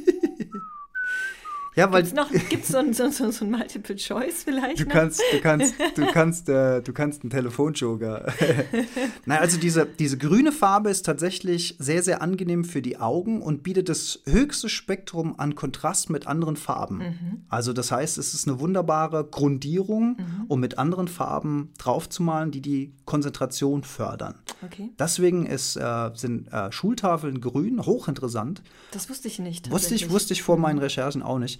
Ja, 1.81 1.91
weil 1.91 2.03
gibt's 2.03 2.15
noch 2.15 2.31
gibt's 2.49 2.67
so 2.67 2.77
ein, 2.77 2.93
so, 2.93 3.09
so, 3.09 3.31
so 3.31 3.45
ein 3.45 3.51
Multiple 3.51 3.95
Choice 3.95 4.43
vielleicht? 4.43 4.79
Du 4.79 4.85
noch? 4.85 4.91
kannst, 4.91 5.21
du 5.31 5.41
kannst, 5.41 5.75
du 5.95 6.05
kannst, 6.05 6.49
äh, 6.49 6.81
du 6.81 6.93
kannst 6.93 7.23
einen 7.23 7.31
Telefonjoker. 7.31 8.31
Nein, 9.25 9.39
also 9.39 9.57
diese, 9.57 9.85
diese 9.85 10.17
grüne 10.17 10.51
Farbe 10.51 10.89
ist 10.89 11.05
tatsächlich 11.05 11.75
sehr, 11.79 12.03
sehr 12.03 12.21
angenehm 12.21 12.63
für 12.65 12.81
die 12.81 12.97
Augen 12.97 13.41
und 13.41 13.63
bietet 13.63 13.89
das 13.89 14.21
höchste 14.25 14.69
Spektrum 14.69 15.39
an 15.39 15.55
Kontrast 15.55 16.09
mit 16.09 16.27
anderen 16.27 16.55
Farben. 16.55 16.97
Mhm. 16.97 17.45
Also 17.49 17.73
das 17.73 17.91
heißt, 17.91 18.17
es 18.17 18.33
ist 18.33 18.47
eine 18.47 18.59
wunderbare 18.59 19.25
Grundierung, 19.25 20.17
mhm. 20.17 20.45
um 20.47 20.59
mit 20.59 20.77
anderen 20.77 21.07
Farben 21.07 21.71
draufzumalen, 21.79 22.51
die 22.51 22.61
die 22.61 22.93
Konzentration 23.05 23.83
fördern. 23.83 24.35
Okay. 24.63 24.89
Deswegen 24.99 25.45
ist, 25.45 25.75
äh, 25.75 26.11
sind 26.13 26.47
äh, 26.53 26.71
Schultafeln 26.71 27.41
grün 27.41 27.85
hochinteressant. 27.85 28.61
Das 28.91 29.09
wusste 29.09 29.27
ich 29.27 29.39
nicht. 29.39 29.71
Wusste 29.71 29.95
ich, 29.95 30.09
wusste 30.11 30.33
ich 30.33 30.43
vor 30.43 30.57
meinen 30.57 30.79
Recherchen 30.79 31.23
auch 31.23 31.39
nicht. 31.39 31.59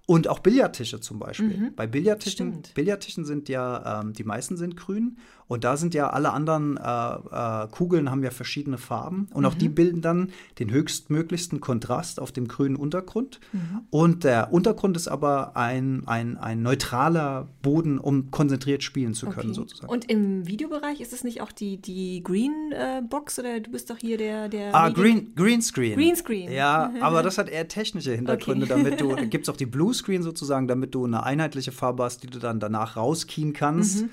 Und 0.07 0.27
auch 0.27 0.39
Billardtische 0.39 0.99
zum 0.99 1.19
Beispiel. 1.19 1.57
Mhm. 1.57 1.75
Bei 1.75 1.87
Billardtischen, 1.87 2.63
Billardtischen 2.73 3.23
sind 3.23 3.49
ja, 3.49 4.01
ähm, 4.01 4.13
die 4.13 4.23
meisten 4.23 4.57
sind 4.57 4.75
grün 4.75 5.17
und 5.51 5.65
da 5.65 5.75
sind 5.75 5.93
ja 5.93 6.09
alle 6.09 6.31
anderen 6.31 6.77
äh, 6.77 6.81
äh, 6.81 7.67
Kugeln 7.71 8.09
haben 8.09 8.23
ja 8.23 8.31
verschiedene 8.31 8.77
Farben 8.77 9.27
und 9.33 9.41
mhm. 9.41 9.45
auch 9.47 9.53
die 9.53 9.67
mhm. 9.67 9.75
bilden 9.75 10.01
dann 10.01 10.29
den 10.59 10.71
höchstmöglichsten 10.71 11.59
Kontrast 11.59 12.21
auf 12.21 12.31
dem 12.31 12.47
grünen 12.47 12.77
Untergrund. 12.77 13.41
Mhm. 13.51 13.81
Und 13.89 14.23
der 14.23 14.53
Untergrund 14.53 14.95
ist 14.95 15.09
aber 15.09 15.57
ein, 15.57 16.03
ein, 16.07 16.37
ein 16.37 16.61
neutraler 16.61 17.49
Boden, 17.63 17.99
um 17.99 18.31
konzentriert 18.31 18.81
spielen 18.81 19.13
zu 19.13 19.25
können, 19.25 19.49
okay. 19.49 19.55
sozusagen. 19.55 19.91
Und 19.91 20.09
im 20.09 20.47
Videobereich 20.47 21.01
ist 21.01 21.11
es 21.11 21.25
nicht 21.25 21.41
auch 21.41 21.51
die, 21.51 21.81
die 21.81 22.23
Green 22.23 22.71
äh, 22.71 23.01
Box 23.01 23.37
oder 23.37 23.59
du 23.59 23.71
bist 23.71 23.89
doch 23.89 23.97
hier 23.97 24.17
der. 24.17 24.47
der 24.47 24.73
ah, 24.73 24.87
Green, 24.87 25.35
Green 25.35 25.61
Screen. 25.61 25.95
Green 25.95 26.15
Screen. 26.15 26.49
Ja, 26.49 26.93
aber 27.01 27.23
das 27.23 27.37
hat 27.37 27.49
eher 27.49 27.67
technische 27.67 28.13
Hintergründe, 28.13 28.67
okay. 28.67 28.83
damit 28.83 29.01
du, 29.01 29.15
da 29.15 29.25
gibt 29.25 29.43
es 29.43 29.49
auch 29.49 29.57
die 29.57 29.65
Bluescreen 29.91 30.23
sozusagen, 30.23 30.67
damit 30.67 30.95
du 30.95 31.05
eine 31.05 31.23
einheitliche 31.23 31.71
Farbe 31.71 32.03
hast, 32.03 32.23
die 32.23 32.27
du 32.27 32.39
dann 32.39 32.59
danach 32.59 32.95
rauskien 32.95 33.51
kannst. 33.51 34.03
Mhm. 34.03 34.09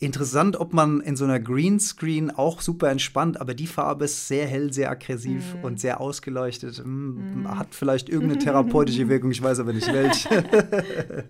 Interessant, 0.00 0.56
ob 0.56 0.72
man 0.72 1.00
in 1.00 1.14
so 1.16 1.24
einer 1.24 1.38
Greenscreen 1.38 2.32
auch 2.32 2.60
super 2.60 2.90
entspannt, 2.90 3.40
aber 3.40 3.54
die 3.54 3.68
Farbe 3.68 4.06
ist 4.06 4.26
sehr 4.26 4.46
hell, 4.46 4.72
sehr 4.72 4.90
aggressiv 4.90 5.54
mm. 5.54 5.64
und 5.64 5.80
sehr 5.80 6.00
ausgeleuchtet. 6.00 6.82
Mm. 6.84 7.46
Hat 7.46 7.68
vielleicht 7.70 8.08
irgendeine 8.08 8.40
therapeutische 8.42 9.08
Wirkung, 9.08 9.30
ich 9.30 9.40
weiß 9.40 9.60
aber 9.60 9.72
nicht 9.72 9.90
welche. 9.90 10.44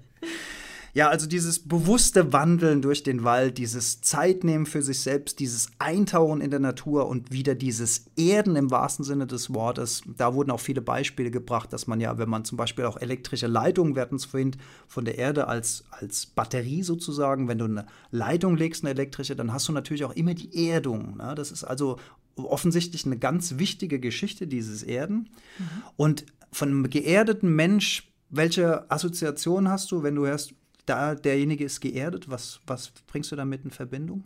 Ja, 0.95 1.09
also 1.09 1.27
dieses 1.27 1.59
bewusste 1.59 2.33
Wandeln 2.33 2.81
durch 2.81 3.03
den 3.03 3.25
Wald, 3.25 3.59
dieses 3.59 4.01
Zeitnehmen 4.01 4.65
für 4.65 4.81
sich 4.81 5.01
selbst, 5.01 5.41
dieses 5.41 5.73
Eintauchen 5.81 6.41
in 6.41 6.53
der 6.53 6.61
Natur 6.61 7.09
und 7.09 7.33
wieder 7.33 7.57
dieses 7.57 8.07
Erden 8.17 8.55
im 8.55 8.71
wahrsten 8.71 9.05
Sinne 9.05 9.27
des 9.27 9.53
Wortes. 9.53 10.03
Da 10.17 10.35
wurden 10.35 10.53
auch 10.53 10.61
viele 10.61 10.83
Beispiele 10.83 11.33
gebracht, 11.33 11.73
dass 11.73 11.89
man 11.89 12.01
ja, 12.01 12.17
wenn 12.17 12.29
man 12.29 12.45
zum 12.45 12.57
Beispiel 12.57 12.85
auch 12.85 12.97
elektrische 12.97 13.49
Leitungen, 13.49 13.97
wir 13.97 14.03
hatten 14.03 14.15
es 14.15 14.25
vorhin 14.25 14.53
von 14.87 15.05
der 15.05 15.19
Erde 15.19 15.49
als, 15.49 15.83
als 15.91 16.27
Batterie 16.27 16.85
sozusagen, 16.85 17.49
wenn 17.49 17.59
du 17.59 17.65
eine 17.65 17.87
Leitung 18.13 18.57
legst, 18.57 18.85
eine 18.85 18.91
elektrische, 18.91 19.35
dann 19.35 19.53
hast 19.53 19.67
du 19.67 19.73
natürlich 19.73 20.05
auch 20.05 20.15
immer 20.15 20.35
die 20.35 20.69
Erdung. 20.69 21.17
Ne? 21.17 21.35
Das 21.35 21.51
ist 21.51 21.65
also 21.65 21.99
offensichtlich 22.37 23.05
eine 23.05 23.19
ganz 23.19 23.59
wichtige 23.59 23.99
Geschichte, 23.99 24.47
dieses 24.47 24.85
Erden. 24.85 25.31
Mhm. 25.59 25.65
Und 25.97 26.27
von 26.53 26.69
einem 26.69 26.89
geerdeten 26.89 27.53
Mensch, 27.53 28.13
welche 28.31 28.89
Assoziation 28.93 29.69
hast 29.69 29.91
du, 29.91 30.05
wenn 30.05 30.15
du 30.15 30.25
hörst, 30.27 30.55
da 30.87 31.15
derjenige 31.15 31.65
ist 31.65 31.81
geerdet, 31.81 32.29
was, 32.29 32.61
was 32.67 32.93
bringst 33.07 33.33
du 33.33 33.37
damit 33.37 33.65
in 33.65 33.71
Verbindung? 33.71 34.25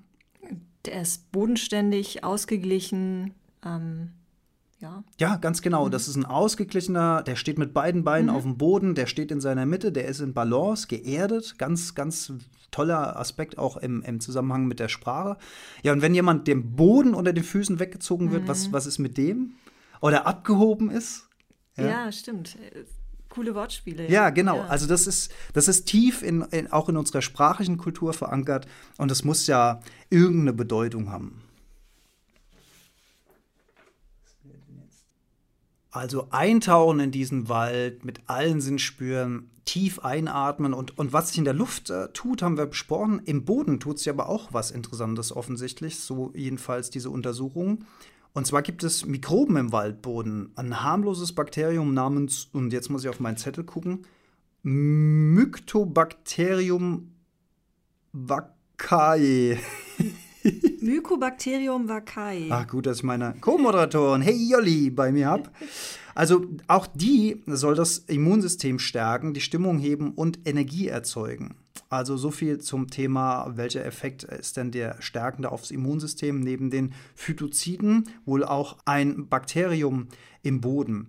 Der 0.84 1.02
ist 1.02 1.30
bodenständig, 1.32 2.24
ausgeglichen. 2.24 3.34
Ähm, 3.64 4.12
ja. 4.80 5.02
ja, 5.18 5.36
ganz 5.36 5.60
genau. 5.60 5.86
Mhm. 5.86 5.90
Das 5.90 6.06
ist 6.08 6.16
ein 6.16 6.24
ausgeglichener, 6.24 7.22
der 7.22 7.36
steht 7.36 7.58
mit 7.58 7.74
beiden 7.74 8.04
Beinen 8.04 8.30
mhm. 8.30 8.36
auf 8.36 8.42
dem 8.42 8.58
Boden, 8.58 8.94
der 8.94 9.06
steht 9.06 9.32
in 9.32 9.40
seiner 9.40 9.66
Mitte, 9.66 9.90
der 9.90 10.06
ist 10.06 10.20
in 10.20 10.34
Balance, 10.34 10.86
geerdet. 10.86 11.58
Ganz, 11.58 11.94
ganz 11.94 12.32
toller 12.70 13.18
Aspekt 13.18 13.58
auch 13.58 13.76
im, 13.76 14.02
im 14.02 14.20
Zusammenhang 14.20 14.66
mit 14.66 14.78
der 14.78 14.88
Sprache. 14.88 15.36
Ja, 15.82 15.92
und 15.92 16.02
wenn 16.02 16.14
jemand 16.14 16.46
dem 16.46 16.76
Boden 16.76 17.14
unter 17.14 17.32
den 17.32 17.44
Füßen 17.44 17.80
weggezogen 17.80 18.30
wird, 18.30 18.44
mhm. 18.44 18.48
was, 18.48 18.72
was 18.72 18.86
ist 18.86 18.98
mit 18.98 19.16
dem? 19.16 19.54
Oder 20.00 20.26
abgehoben 20.26 20.90
ist? 20.90 21.28
Ja, 21.76 21.86
ja 21.86 22.12
stimmt 22.12 22.56
coole 23.28 23.54
Wortspiele. 23.54 24.10
Ja, 24.10 24.30
genau. 24.30 24.56
Ja. 24.56 24.66
Also 24.66 24.86
das 24.86 25.06
ist, 25.06 25.32
das 25.52 25.68
ist 25.68 25.86
tief 25.86 26.22
in, 26.22 26.42
in, 26.50 26.72
auch 26.72 26.88
in 26.88 26.96
unserer 26.96 27.22
sprachlichen 27.22 27.76
Kultur 27.76 28.12
verankert 28.12 28.66
und 28.96 29.10
es 29.10 29.24
muss 29.24 29.46
ja 29.46 29.80
irgendeine 30.10 30.52
Bedeutung 30.52 31.10
haben. 31.10 31.42
Also 35.90 36.28
eintauchen 36.30 37.00
in 37.00 37.10
diesen 37.10 37.48
Wald, 37.48 38.04
mit 38.04 38.20
allen 38.26 38.60
Sinn 38.60 38.78
spüren, 38.78 39.50
tief 39.64 39.98
einatmen 40.00 40.72
und, 40.72 40.98
und 40.98 41.12
was 41.12 41.28
sich 41.28 41.38
in 41.38 41.44
der 41.44 41.54
Luft 41.54 41.90
äh, 41.90 42.08
tut, 42.12 42.40
haben 42.42 42.56
wir 42.56 42.66
besprochen. 42.66 43.20
Im 43.24 43.44
Boden 43.44 43.80
tut 43.80 43.98
sich 43.98 44.08
aber 44.08 44.28
auch 44.28 44.52
was 44.52 44.70
Interessantes 44.70 45.34
offensichtlich, 45.34 45.98
so 45.98 46.32
jedenfalls 46.34 46.90
diese 46.90 47.10
Untersuchung. 47.10 47.84
Und 48.32 48.46
zwar 48.46 48.62
gibt 48.62 48.84
es 48.84 49.04
Mikroben 49.06 49.56
im 49.56 49.72
Waldboden. 49.72 50.52
Ein 50.54 50.82
harmloses 50.82 51.34
Bakterium 51.34 51.94
namens, 51.94 52.48
und 52.52 52.72
jetzt 52.72 52.90
muss 52.90 53.02
ich 53.04 53.08
auf 53.08 53.20
meinen 53.20 53.36
Zettel 53.36 53.64
gucken, 53.64 54.06
Mycobacterium 54.62 57.12
vaccae. 58.12 59.58
Mycobacterium 60.80 61.88
vaccae. 61.88 62.48
Ach 62.50 62.66
gut, 62.66 62.86
dass 62.86 62.98
ich 62.98 63.02
meine 63.02 63.34
Co-Moderatorin, 63.40 64.22
hey 64.22 64.48
Jolli, 64.50 64.90
bei 64.90 65.12
mir 65.12 65.28
habe. 65.28 65.50
Also 66.14 66.46
auch 66.66 66.86
die 66.86 67.42
soll 67.46 67.74
das 67.74 67.98
Immunsystem 67.98 68.78
stärken, 68.78 69.34
die 69.34 69.40
Stimmung 69.40 69.78
heben 69.78 70.12
und 70.12 70.46
Energie 70.46 70.88
erzeugen. 70.88 71.54
Also 71.90 72.16
so 72.16 72.30
viel 72.30 72.58
zum 72.58 72.88
Thema, 72.88 73.56
welcher 73.56 73.84
Effekt 73.84 74.24
ist 74.24 74.58
denn 74.58 74.70
der 74.70 75.00
stärkende 75.00 75.50
aufs 75.50 75.70
Immunsystem 75.70 76.40
neben 76.40 76.70
den 76.70 76.92
Phytoziden, 77.14 78.10
wohl 78.26 78.44
auch 78.44 78.76
ein 78.84 79.28
Bakterium 79.28 80.08
im 80.42 80.60
Boden. 80.60 81.08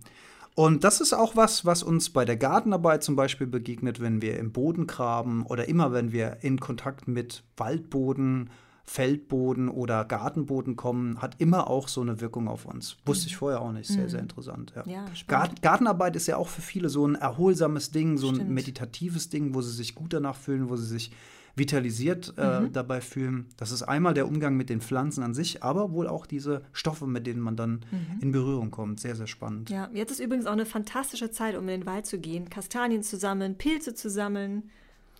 Und 0.56 0.84
das 0.84 1.00
ist 1.00 1.14
auch 1.14 1.36
was, 1.36 1.66
was 1.66 1.84
uns 1.84 2.10
bei 2.10 2.26
der 2.26 2.38
Gartenarbeit 2.38 3.04
zum 3.04 3.16
Beispiel 3.16 3.48
begegnet, 3.48 4.02
wenn 4.02 4.22
wir 4.22 4.38
im 4.38 4.52
Boden 4.52 4.88
graben 4.88 5.46
oder 5.46 5.68
immer 5.68 5.94
wenn 5.94 6.12
wir 6.12 6.38
in 6.42 6.60
Kontakt 6.60 7.08
mit 7.08 7.44
Waldboden, 7.58 8.50
Feldboden 8.90 9.70
oder 9.70 10.04
Gartenboden 10.04 10.76
kommen, 10.76 11.22
hat 11.22 11.36
immer 11.40 11.70
auch 11.70 11.88
so 11.88 12.02
eine 12.02 12.22
Wirkung 12.22 12.48
auf 12.48 12.66
uns. 12.66 12.98
Wusste 13.06 13.28
ich 13.28 13.34
mhm. 13.34 13.38
vorher 13.38 13.62
auch 13.62 13.72
nicht. 13.72 13.88
Sehr, 13.88 14.06
mhm. 14.06 14.10
sehr 14.10 14.20
interessant. 14.20 14.74
Ja. 14.76 14.84
Ja, 14.88 15.06
Gart 15.28 15.62
Gartenarbeit 15.62 16.16
ist 16.16 16.26
ja 16.26 16.38
auch 16.38 16.48
für 16.48 16.64
viele 16.64 16.90
so 16.90 17.06
ein 17.06 17.14
erholsames 17.14 17.92
Ding, 17.92 18.18
so 18.18 18.30
Stimmt. 18.30 18.50
ein 18.50 18.54
meditatives 18.56 19.30
Ding, 19.30 19.54
wo 19.54 19.62
sie 19.62 19.72
sich 19.72 19.94
gut 19.94 20.14
danach 20.14 20.36
fühlen, 20.36 20.70
wo 20.70 20.76
sie 20.76 20.88
sich 20.88 21.12
vitalisiert 21.56 22.34
äh, 22.38 22.62
mhm. 22.62 22.74
dabei 22.74 23.00
fühlen. 23.00 23.46
Das 23.58 23.72
ist 23.72 23.84
einmal 23.84 24.16
der 24.16 24.28
Umgang 24.28 24.58
mit 24.58 24.72
den 24.72 24.82
Pflanzen 24.82 25.22
an 25.22 25.36
sich, 25.36 25.62
aber 25.62 25.92
wohl 25.92 26.08
auch 26.08 26.26
diese 26.26 26.64
Stoffe, 26.74 27.06
mit 27.06 27.28
denen 27.28 27.42
man 27.42 27.56
dann 27.56 27.82
mhm. 27.92 28.22
in 28.22 28.32
Berührung 28.32 28.72
kommt. 28.72 29.00
Sehr, 29.00 29.16
sehr 29.16 29.28
spannend. 29.28 29.70
Ja, 29.70 29.88
jetzt 29.94 30.10
ist 30.10 30.20
übrigens 30.20 30.48
auch 30.48 30.54
eine 30.54 30.66
fantastische 30.66 31.30
Zeit, 31.30 31.56
um 31.56 31.62
in 31.70 31.82
den 31.82 31.86
Wald 31.86 32.08
zu 32.08 32.18
gehen, 32.18 32.50
Kastanien 32.50 33.04
zu 33.04 33.18
sammeln, 33.18 33.56
Pilze 33.56 33.94
zu 33.94 34.10
sammeln 34.10 34.64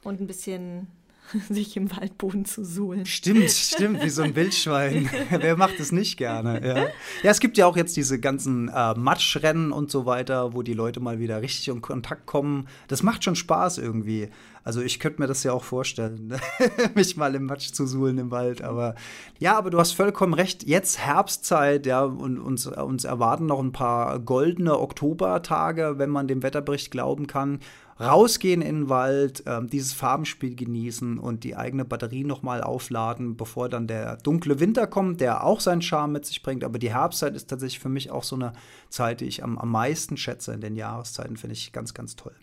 und 0.04 0.22
ein 0.22 0.26
bisschen 0.26 0.88
sich 1.50 1.78
im 1.78 1.96
Waldboden 1.96 2.46
zu 2.46 2.64
suhlen. 2.64 3.06
Stimmt, 3.06 3.50
stimmt, 3.52 4.04
wie 4.04 4.10
so 4.10 4.22
ein 4.22 4.36
Wildschwein. 4.36 5.10
Wer 5.30 5.58
macht 5.58 5.80
es 5.80 5.92
nicht 5.92 6.18
gerne? 6.18 6.66
Ja. 6.66 6.78
ja, 7.24 7.32
es 7.32 7.40
gibt 7.40 7.58
ja 7.58 7.66
auch 7.66 7.78
jetzt 7.78 7.96
diese 7.98 8.20
ganzen 8.20 8.70
äh, 8.70 8.94
Matschrennen 8.96 9.72
und 9.72 9.92
so 9.92 10.06
weiter, 10.06 10.54
wo 10.54 10.62
die 10.62 10.74
Leute 10.74 11.00
mal 11.00 11.20
wieder 11.20 11.42
richtig 11.42 11.68
in 11.68 11.82
Kontakt 11.82 12.26
kommen. 12.26 12.68
Das 12.88 13.04
macht 13.04 13.24
schon 13.24 13.36
Spaß 13.36 13.78
irgendwie. 13.78 14.30
Also 14.70 14.82
ich 14.82 15.00
könnte 15.00 15.20
mir 15.20 15.28
das 15.28 15.42
ja 15.42 15.52
auch 15.52 15.64
vorstellen, 15.64 16.40
mich 16.94 17.18
mal 17.18 17.34
im 17.34 17.48
Matsch 17.48 17.72
zu 17.72 17.88
suhlen 17.88 18.20
im 18.20 18.30
Wald. 18.30 18.62
Aber 18.62 18.94
ja, 19.40 19.58
aber 19.58 19.72
du 19.72 19.80
hast 19.80 19.94
vollkommen 19.94 20.36
recht. 20.36 20.62
Jetzt 20.62 21.00
Herbstzeit, 21.00 21.88
ja, 21.88 22.04
und 22.04 22.38
uns, 22.38 22.68
uns 22.68 23.04
erwarten 23.04 23.48
noch 23.48 23.60
ein 23.60 23.72
paar 23.72 24.20
goldene 24.20 24.78
Oktobertage, 24.78 25.96
wenn 25.98 26.12
man 26.12 26.28
dem 26.28 26.44
Wetterbericht 26.44 26.92
glauben 26.92 27.26
kann 27.26 27.62
rausgehen 28.00 28.62
in 28.62 28.82
den 28.82 28.90
Wald, 28.90 29.46
äh, 29.48 29.60
dieses 29.66 29.94
Farbenspiel 29.94 30.56
genießen 30.56 31.18
und 31.18 31.44
die 31.44 31.56
eigene 31.56 31.84
Batterie 31.84 32.24
nochmal 32.24 32.62
aufladen, 32.62 33.38
bevor 33.38 33.70
dann 33.70 33.88
der 33.88 34.18
dunkle 34.18 34.60
Winter 34.60 34.86
kommt, 34.86 35.20
der 35.20 35.44
auch 35.44 35.60
seinen 35.60 35.82
Charme 35.82 36.14
mit 36.14 36.26
sich 36.28 36.44
bringt. 36.44 36.64
Aber 36.64 36.78
die 36.78 36.94
Herbstzeit 36.94 37.36
ist 37.36 37.50
tatsächlich 37.50 37.80
für 37.80 37.90
mich 37.90 38.12
auch 38.12 38.24
so 38.24 38.36
eine 38.36 38.54
Zeit, 38.90 39.22
die 39.22 39.26
ich 39.26 39.44
am, 39.44 39.58
am 39.58 39.72
meisten 39.72 40.16
schätze 40.16 40.54
in 40.54 40.62
den 40.62 40.76
Jahreszeiten, 40.76 41.38
finde 41.38 41.56
ich 41.56 41.74
ganz, 41.74 41.96
ganz 41.96 42.16
toll. 42.16 42.36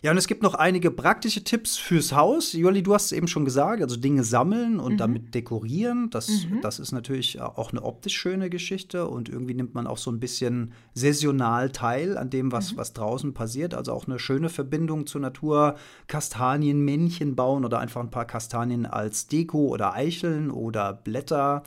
Ja, 0.00 0.12
und 0.12 0.16
es 0.16 0.28
gibt 0.28 0.42
noch 0.42 0.54
einige 0.54 0.90
praktische 0.90 1.42
Tipps 1.42 1.76
fürs 1.76 2.12
Haus. 2.12 2.52
Jolli, 2.52 2.82
du 2.82 2.94
hast 2.94 3.06
es 3.06 3.12
eben 3.12 3.26
schon 3.26 3.44
gesagt, 3.44 3.82
also 3.82 3.96
Dinge 3.96 4.22
sammeln 4.22 4.78
und 4.78 4.92
mhm. 4.94 4.98
damit 4.98 5.34
dekorieren. 5.34 6.08
Das, 6.10 6.28
mhm. 6.28 6.60
das 6.62 6.78
ist 6.78 6.92
natürlich 6.92 7.40
auch 7.40 7.72
eine 7.72 7.82
optisch 7.82 8.16
schöne 8.16 8.48
Geschichte 8.48 9.08
und 9.08 9.28
irgendwie 9.28 9.54
nimmt 9.54 9.74
man 9.74 9.86
auch 9.88 9.98
so 9.98 10.12
ein 10.12 10.20
bisschen 10.20 10.72
saisonal 10.94 11.70
teil 11.70 12.16
an 12.16 12.30
dem, 12.30 12.52
was, 12.52 12.72
mhm. 12.72 12.76
was 12.76 12.92
draußen 12.92 13.34
passiert. 13.34 13.74
Also 13.74 13.92
auch 13.92 14.06
eine 14.06 14.20
schöne 14.20 14.50
Verbindung 14.50 15.06
zur 15.06 15.20
Natur. 15.20 15.74
Kastanienmännchen 16.06 17.34
bauen 17.34 17.64
oder 17.64 17.80
einfach 17.80 18.00
ein 18.00 18.10
paar 18.10 18.26
Kastanien 18.26 18.86
als 18.86 19.26
Deko 19.26 19.66
oder 19.66 19.94
Eicheln 19.94 20.50
oder 20.50 20.92
Blätter 20.92 21.64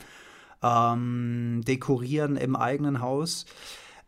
ähm, 0.62 1.60
dekorieren 1.66 2.36
im 2.36 2.56
eigenen 2.56 3.00
Haus. 3.00 3.46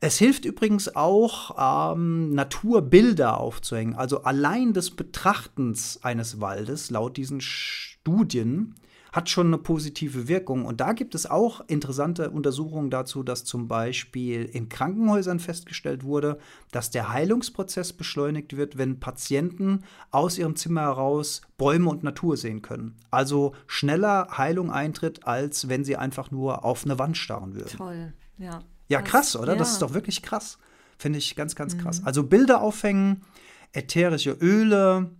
Es 0.04 0.18
hilft 0.18 0.44
übrigens 0.44 0.94
auch, 0.96 1.94
ähm, 1.96 2.34
Naturbilder 2.34 3.40
aufzuhängen. 3.40 3.94
Also 3.94 4.22
allein 4.22 4.74
des 4.74 4.90
Betrachtens 4.90 5.98
eines 6.02 6.42
Waldes, 6.42 6.90
laut 6.90 7.16
diesen 7.16 7.40
Studien, 7.40 8.74
hat 9.14 9.30
schon 9.30 9.46
eine 9.46 9.56
positive 9.56 10.28
Wirkung. 10.28 10.66
Und 10.66 10.82
da 10.82 10.92
gibt 10.92 11.14
es 11.14 11.24
auch 11.24 11.66
interessante 11.68 12.28
Untersuchungen 12.28 12.90
dazu, 12.90 13.22
dass 13.22 13.46
zum 13.46 13.66
Beispiel 13.66 14.44
in 14.44 14.68
Krankenhäusern 14.68 15.40
festgestellt 15.40 16.04
wurde, 16.04 16.36
dass 16.70 16.90
der 16.90 17.10
Heilungsprozess 17.10 17.94
beschleunigt 17.94 18.58
wird, 18.58 18.76
wenn 18.76 19.00
Patienten 19.00 19.84
aus 20.10 20.36
ihrem 20.36 20.54
Zimmer 20.54 20.82
heraus 20.82 21.40
Bäume 21.56 21.88
und 21.88 22.04
Natur 22.04 22.36
sehen 22.36 22.60
können. 22.60 22.94
Also 23.10 23.54
schneller 23.66 24.28
Heilung 24.36 24.70
eintritt, 24.70 25.26
als 25.26 25.70
wenn 25.70 25.82
sie 25.82 25.96
einfach 25.96 26.30
nur 26.30 26.62
auf 26.62 26.84
eine 26.84 26.98
Wand 26.98 27.16
starren 27.16 27.54
würden. 27.54 27.78
Toll, 27.78 28.12
ja. 28.36 28.60
Ja, 28.88 29.02
krass, 29.02 29.36
oder? 29.36 29.52
Ja. 29.52 29.58
Das 29.58 29.72
ist 29.72 29.82
doch 29.82 29.94
wirklich 29.94 30.22
krass. 30.22 30.58
Finde 30.98 31.18
ich 31.18 31.36
ganz, 31.36 31.56
ganz 31.56 31.76
krass. 31.78 32.00
Mhm. 32.00 32.06
Also 32.06 32.22
Bilder 32.24 32.60
aufhängen, 32.60 33.22
ätherische 33.72 34.32
Öle, 34.32 35.10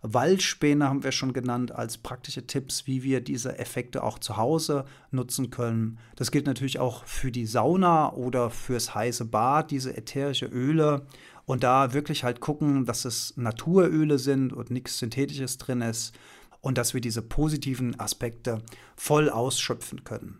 Waldspäne 0.00 0.88
haben 0.88 1.02
wir 1.02 1.10
schon 1.10 1.32
genannt 1.32 1.72
als 1.72 1.98
praktische 1.98 2.46
Tipps, 2.46 2.86
wie 2.86 3.02
wir 3.02 3.20
diese 3.20 3.58
Effekte 3.58 4.04
auch 4.04 4.18
zu 4.18 4.36
Hause 4.36 4.84
nutzen 5.10 5.50
können. 5.50 5.98
Das 6.14 6.30
gilt 6.30 6.46
natürlich 6.46 6.78
auch 6.78 7.04
für 7.04 7.32
die 7.32 7.46
Sauna 7.46 8.12
oder 8.12 8.50
fürs 8.50 8.94
heiße 8.94 9.24
Bad, 9.24 9.70
diese 9.70 9.96
ätherische 9.96 10.46
Öle. 10.46 11.06
Und 11.46 11.64
da 11.64 11.94
wirklich 11.94 12.24
halt 12.24 12.40
gucken, 12.40 12.84
dass 12.84 13.04
es 13.04 13.36
Naturöle 13.36 14.18
sind 14.18 14.52
und 14.52 14.70
nichts 14.70 14.98
Synthetisches 14.98 15.58
drin 15.58 15.80
ist 15.80 16.14
und 16.60 16.78
dass 16.78 16.94
wir 16.94 17.00
diese 17.00 17.22
positiven 17.22 17.98
Aspekte 17.98 18.62
voll 18.96 19.30
ausschöpfen 19.30 20.04
können. 20.04 20.38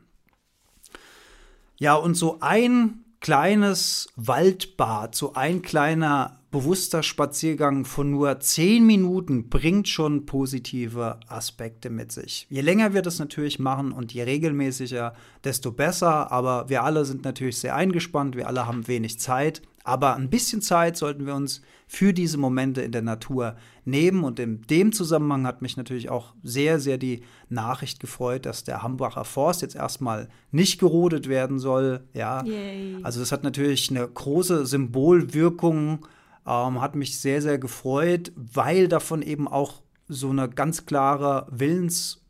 Ja, 1.79 1.95
und 1.95 2.15
so 2.15 2.39
ein 2.41 3.05
kleines 3.21 4.09
Waldbad, 4.17 5.15
so 5.15 5.35
ein 5.35 5.63
kleiner 5.63 6.39
bewusster 6.51 7.03
Spaziergang 7.03 7.85
von 7.85 8.11
nur 8.11 8.41
zehn 8.41 8.87
Minuten 8.87 9.49
bringt 9.49 9.87
schon 9.87 10.25
positive 10.25 11.21
Aspekte 11.29 11.91
mit 11.91 12.11
sich. 12.11 12.47
Je 12.49 12.63
länger 12.63 12.95
wir 12.95 13.03
das 13.03 13.19
natürlich 13.19 13.59
machen 13.59 13.93
und 13.93 14.15
je 14.15 14.23
regelmäßiger, 14.23 15.15
desto 15.45 15.73
besser. 15.73 16.33
Aber 16.33 16.69
wir 16.69 16.85
alle 16.85 17.05
sind 17.05 17.25
natürlich 17.25 17.59
sehr 17.59 17.77
eingespannt, 17.77 18.35
wir 18.35 18.49
alle 18.49 18.67
haben 18.67 18.89
wenig 18.89 19.19
Zeit. 19.21 19.63
Aber 19.89 20.17
ein 20.17 20.29
bisschen 20.29 20.61
Zeit 20.61 20.99
sollten 20.99 21.25
wir 21.25 21.35
uns 21.35 21.63
für 21.87 22.13
diese 22.13 22.37
Momente 22.37 22.83
in 22.83 22.93
der 22.93 23.01
Natur 23.01 23.57
nehmen. 23.87 24.23
Und 24.23 24.39
in 24.39 24.61
dem 24.63 24.93
Zusammenhang 24.93 25.47
hat 25.47 25.63
mich 25.63 25.79
natürlich 25.79 26.11
auch 26.11 26.35
sehr, 26.43 26.79
sehr 26.79 26.99
die 26.99 27.23
Nachricht 27.49 27.99
gefreut, 27.99 28.45
dass 28.45 28.65
der 28.65 28.83
Hambacher 28.83 29.25
Forst 29.25 29.63
jetzt 29.63 29.77
erstmal 29.77 30.29
nicht 30.51 30.79
gerodet 30.79 31.29
werden 31.29 31.59
soll. 31.59 32.01
Ja, 32.13 32.45
Yay. 32.45 32.99
also 33.03 33.21
das 33.21 33.33
hat 33.33 33.45
natürlich 33.45 33.91
eine 33.91 34.07
große 34.07 34.67
Symbolwirkung 34.67 36.07
ähm, 36.47 36.81
hat 36.81 36.95
mich 36.95 37.19
sehr, 37.19 37.43
sehr 37.43 37.59
gefreut, 37.59 38.33
weil 38.37 38.89
davon 38.89 39.23
eben 39.23 39.49
auch 39.49 39.83
so 40.09 40.31
eine 40.31 40.49
ganz 40.49 40.87
klare 40.87 41.47
Willens, 41.51 42.23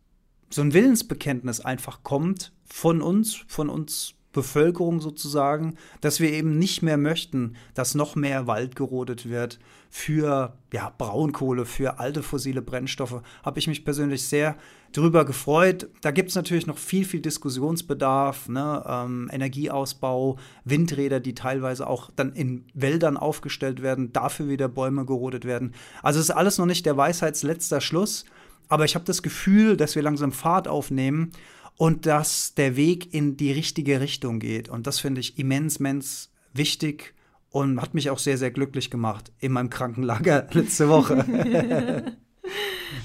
so 0.51 0.63
ein 0.63 0.75
Willensbekenntnis 0.75 1.61
einfach 1.61 2.03
kommt 2.03 2.53
von 2.65 3.01
uns, 3.01 3.37
von 3.47 3.69
uns 3.69 4.15
Bevölkerung 4.33 5.01
sozusagen, 5.01 5.77
dass 6.01 6.21
wir 6.21 6.33
eben 6.33 6.59
nicht 6.59 6.83
mehr 6.83 6.99
möchten, 6.99 7.57
dass 7.75 7.95
noch 7.95 8.15
mehr 8.15 8.47
Wald 8.47 8.77
gerodet 8.77 9.29
wird 9.29 9.59
für 9.91 10.53
ja, 10.73 10.93
Braunkohle, 10.99 11.65
für 11.65 11.99
alte 11.99 12.23
fossile 12.23 12.61
Brennstoffe. 12.61 13.23
Habe 13.43 13.59
ich 13.59 13.67
mich 13.67 13.85
persönlich 13.85 14.27
sehr 14.27 14.57
darüber 14.93 15.25
gefreut. 15.25 15.89
Da 16.03 16.11
gibt 16.11 16.29
es 16.31 16.35
natürlich 16.35 16.67
noch 16.67 16.79
viel, 16.79 17.05
viel 17.05 17.21
Diskussionsbedarf, 17.21 18.49
ne? 18.49 18.85
ähm, 18.87 19.31
Energieausbau, 19.33 20.39
Windräder, 20.65 21.21
die 21.21 21.35
teilweise 21.35 21.87
auch 21.87 22.11
dann 22.15 22.33
in 22.33 22.65
Wäldern 22.75 23.17
aufgestellt 23.17 23.83
werden, 23.83 24.13
dafür 24.13 24.49
wieder 24.49 24.69
Bäume 24.69 25.07
gerodet 25.07 25.45
werden. 25.45 25.75
Also 26.03 26.21
ist 26.21 26.31
alles 26.31 26.59
noch 26.59 26.67
nicht 26.67 26.87
der 26.87 26.97
Weisheitsletzter 26.97 27.81
Schluss, 27.81 28.25
aber 28.69 28.85
ich 28.85 28.95
habe 28.95 29.05
das 29.05 29.23
Gefühl, 29.23 29.77
dass 29.77 29.95
wir 29.95 30.03
langsam 30.03 30.33
Fahrt 30.33 30.69
aufnehmen 30.69 31.33
und 31.79 32.05
dass 32.07 32.55
der 32.55 32.77
Weg 32.77 33.15
in 33.15 33.39
die 33.39 33.53
richtige 33.53 34.01
Richtung 34.01 34.41
geht. 34.41 34.69
Und 34.69 34.87
das 34.87 34.99
finde 34.99 35.21
ich 35.21 35.39
immens, 35.39 35.77
immens 35.77 36.31
wichtig 36.53 37.15
und 37.51 37.81
hat 37.81 37.95
mich 37.95 38.11
auch 38.11 38.19
sehr, 38.19 38.37
sehr 38.37 38.51
glücklich 38.51 38.91
gemacht 38.91 39.33
in 39.39 39.53
meinem 39.53 39.71
Krankenlager 39.71 40.49
letzte 40.53 40.91
Woche. 40.91 41.25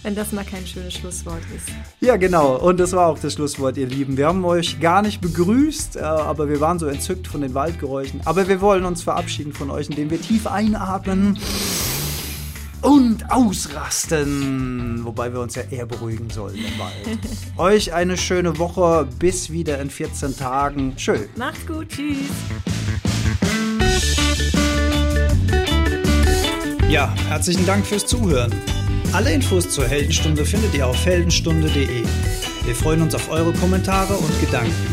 Wenn 0.02 0.16
das 0.16 0.32
mal 0.32 0.44
kein 0.44 0.66
schönes 0.66 0.96
Schlusswort 0.96 1.42
ist. 1.56 1.68
Ja, 2.00 2.18
genau. 2.18 2.58
Und 2.58 2.80
das 2.80 2.94
war 2.94 3.08
auch 3.08 3.20
das 3.20 3.34
Schlusswort, 3.34 3.78
ihr 3.78 3.88
Lieben. 3.88 4.18
Wir 4.18 4.28
haben 4.28 4.44
euch 4.44 4.80
gar 4.80 5.02
nicht 5.02 5.22
begrüßt, 5.22 5.98
äh, 5.98 6.00
aber 6.00 6.50
wir 6.50 6.60
waren 6.60 6.80
so 6.80 6.88
entzückt 6.88 7.28
von 7.28 7.42
den 7.42 7.54
Waldgeräuschen. 7.54 8.22
Aber 8.26 8.48
wir 8.48 8.60
wollen 8.60 8.86
uns 8.86 9.04
verabschieden 9.04 9.54
von 9.54 9.70
euch, 9.70 9.90
indem 9.90 10.10
wir 10.10 10.22
tief 10.22 10.48
einatmen 10.48 11.38
und 12.84 13.32
ausrasten. 13.32 15.04
Wobei 15.04 15.34
wir 15.34 15.40
uns 15.40 15.56
ja 15.56 15.64
eher 15.72 15.86
beruhigen 15.86 16.30
sollen 16.30 16.58
im 16.58 16.80
Wald. 16.80 17.20
Euch 17.58 17.94
eine 17.94 18.18
schöne 18.18 18.60
Woche. 18.60 19.08
Bis 19.18 19.50
wieder 19.50 19.80
in 19.82 19.90
14 19.90 20.38
Tagen. 20.38 20.94
Schön. 20.98 21.28
Macht's 21.36 21.66
gut. 21.66 21.90
Tschüss. 21.90 22.18
Ja, 26.90 27.12
herzlichen 27.28 27.66
Dank 27.66 27.88
fürs 27.88 28.06
Zuhören. 28.06 28.54
Alle 29.14 29.34
Infos 29.34 29.70
zur 29.70 29.88
Heldenstunde 29.88 30.46
findet 30.46 30.76
ihr 30.76 30.86
auf 30.86 31.06
heldenstunde.de. 31.06 32.04
Wir 32.66 32.76
freuen 32.76 33.02
uns 33.02 33.16
auf 33.16 33.32
eure 33.32 33.54
Kommentare 33.54 34.14
und 34.14 34.42
Gedanken. 34.42 34.93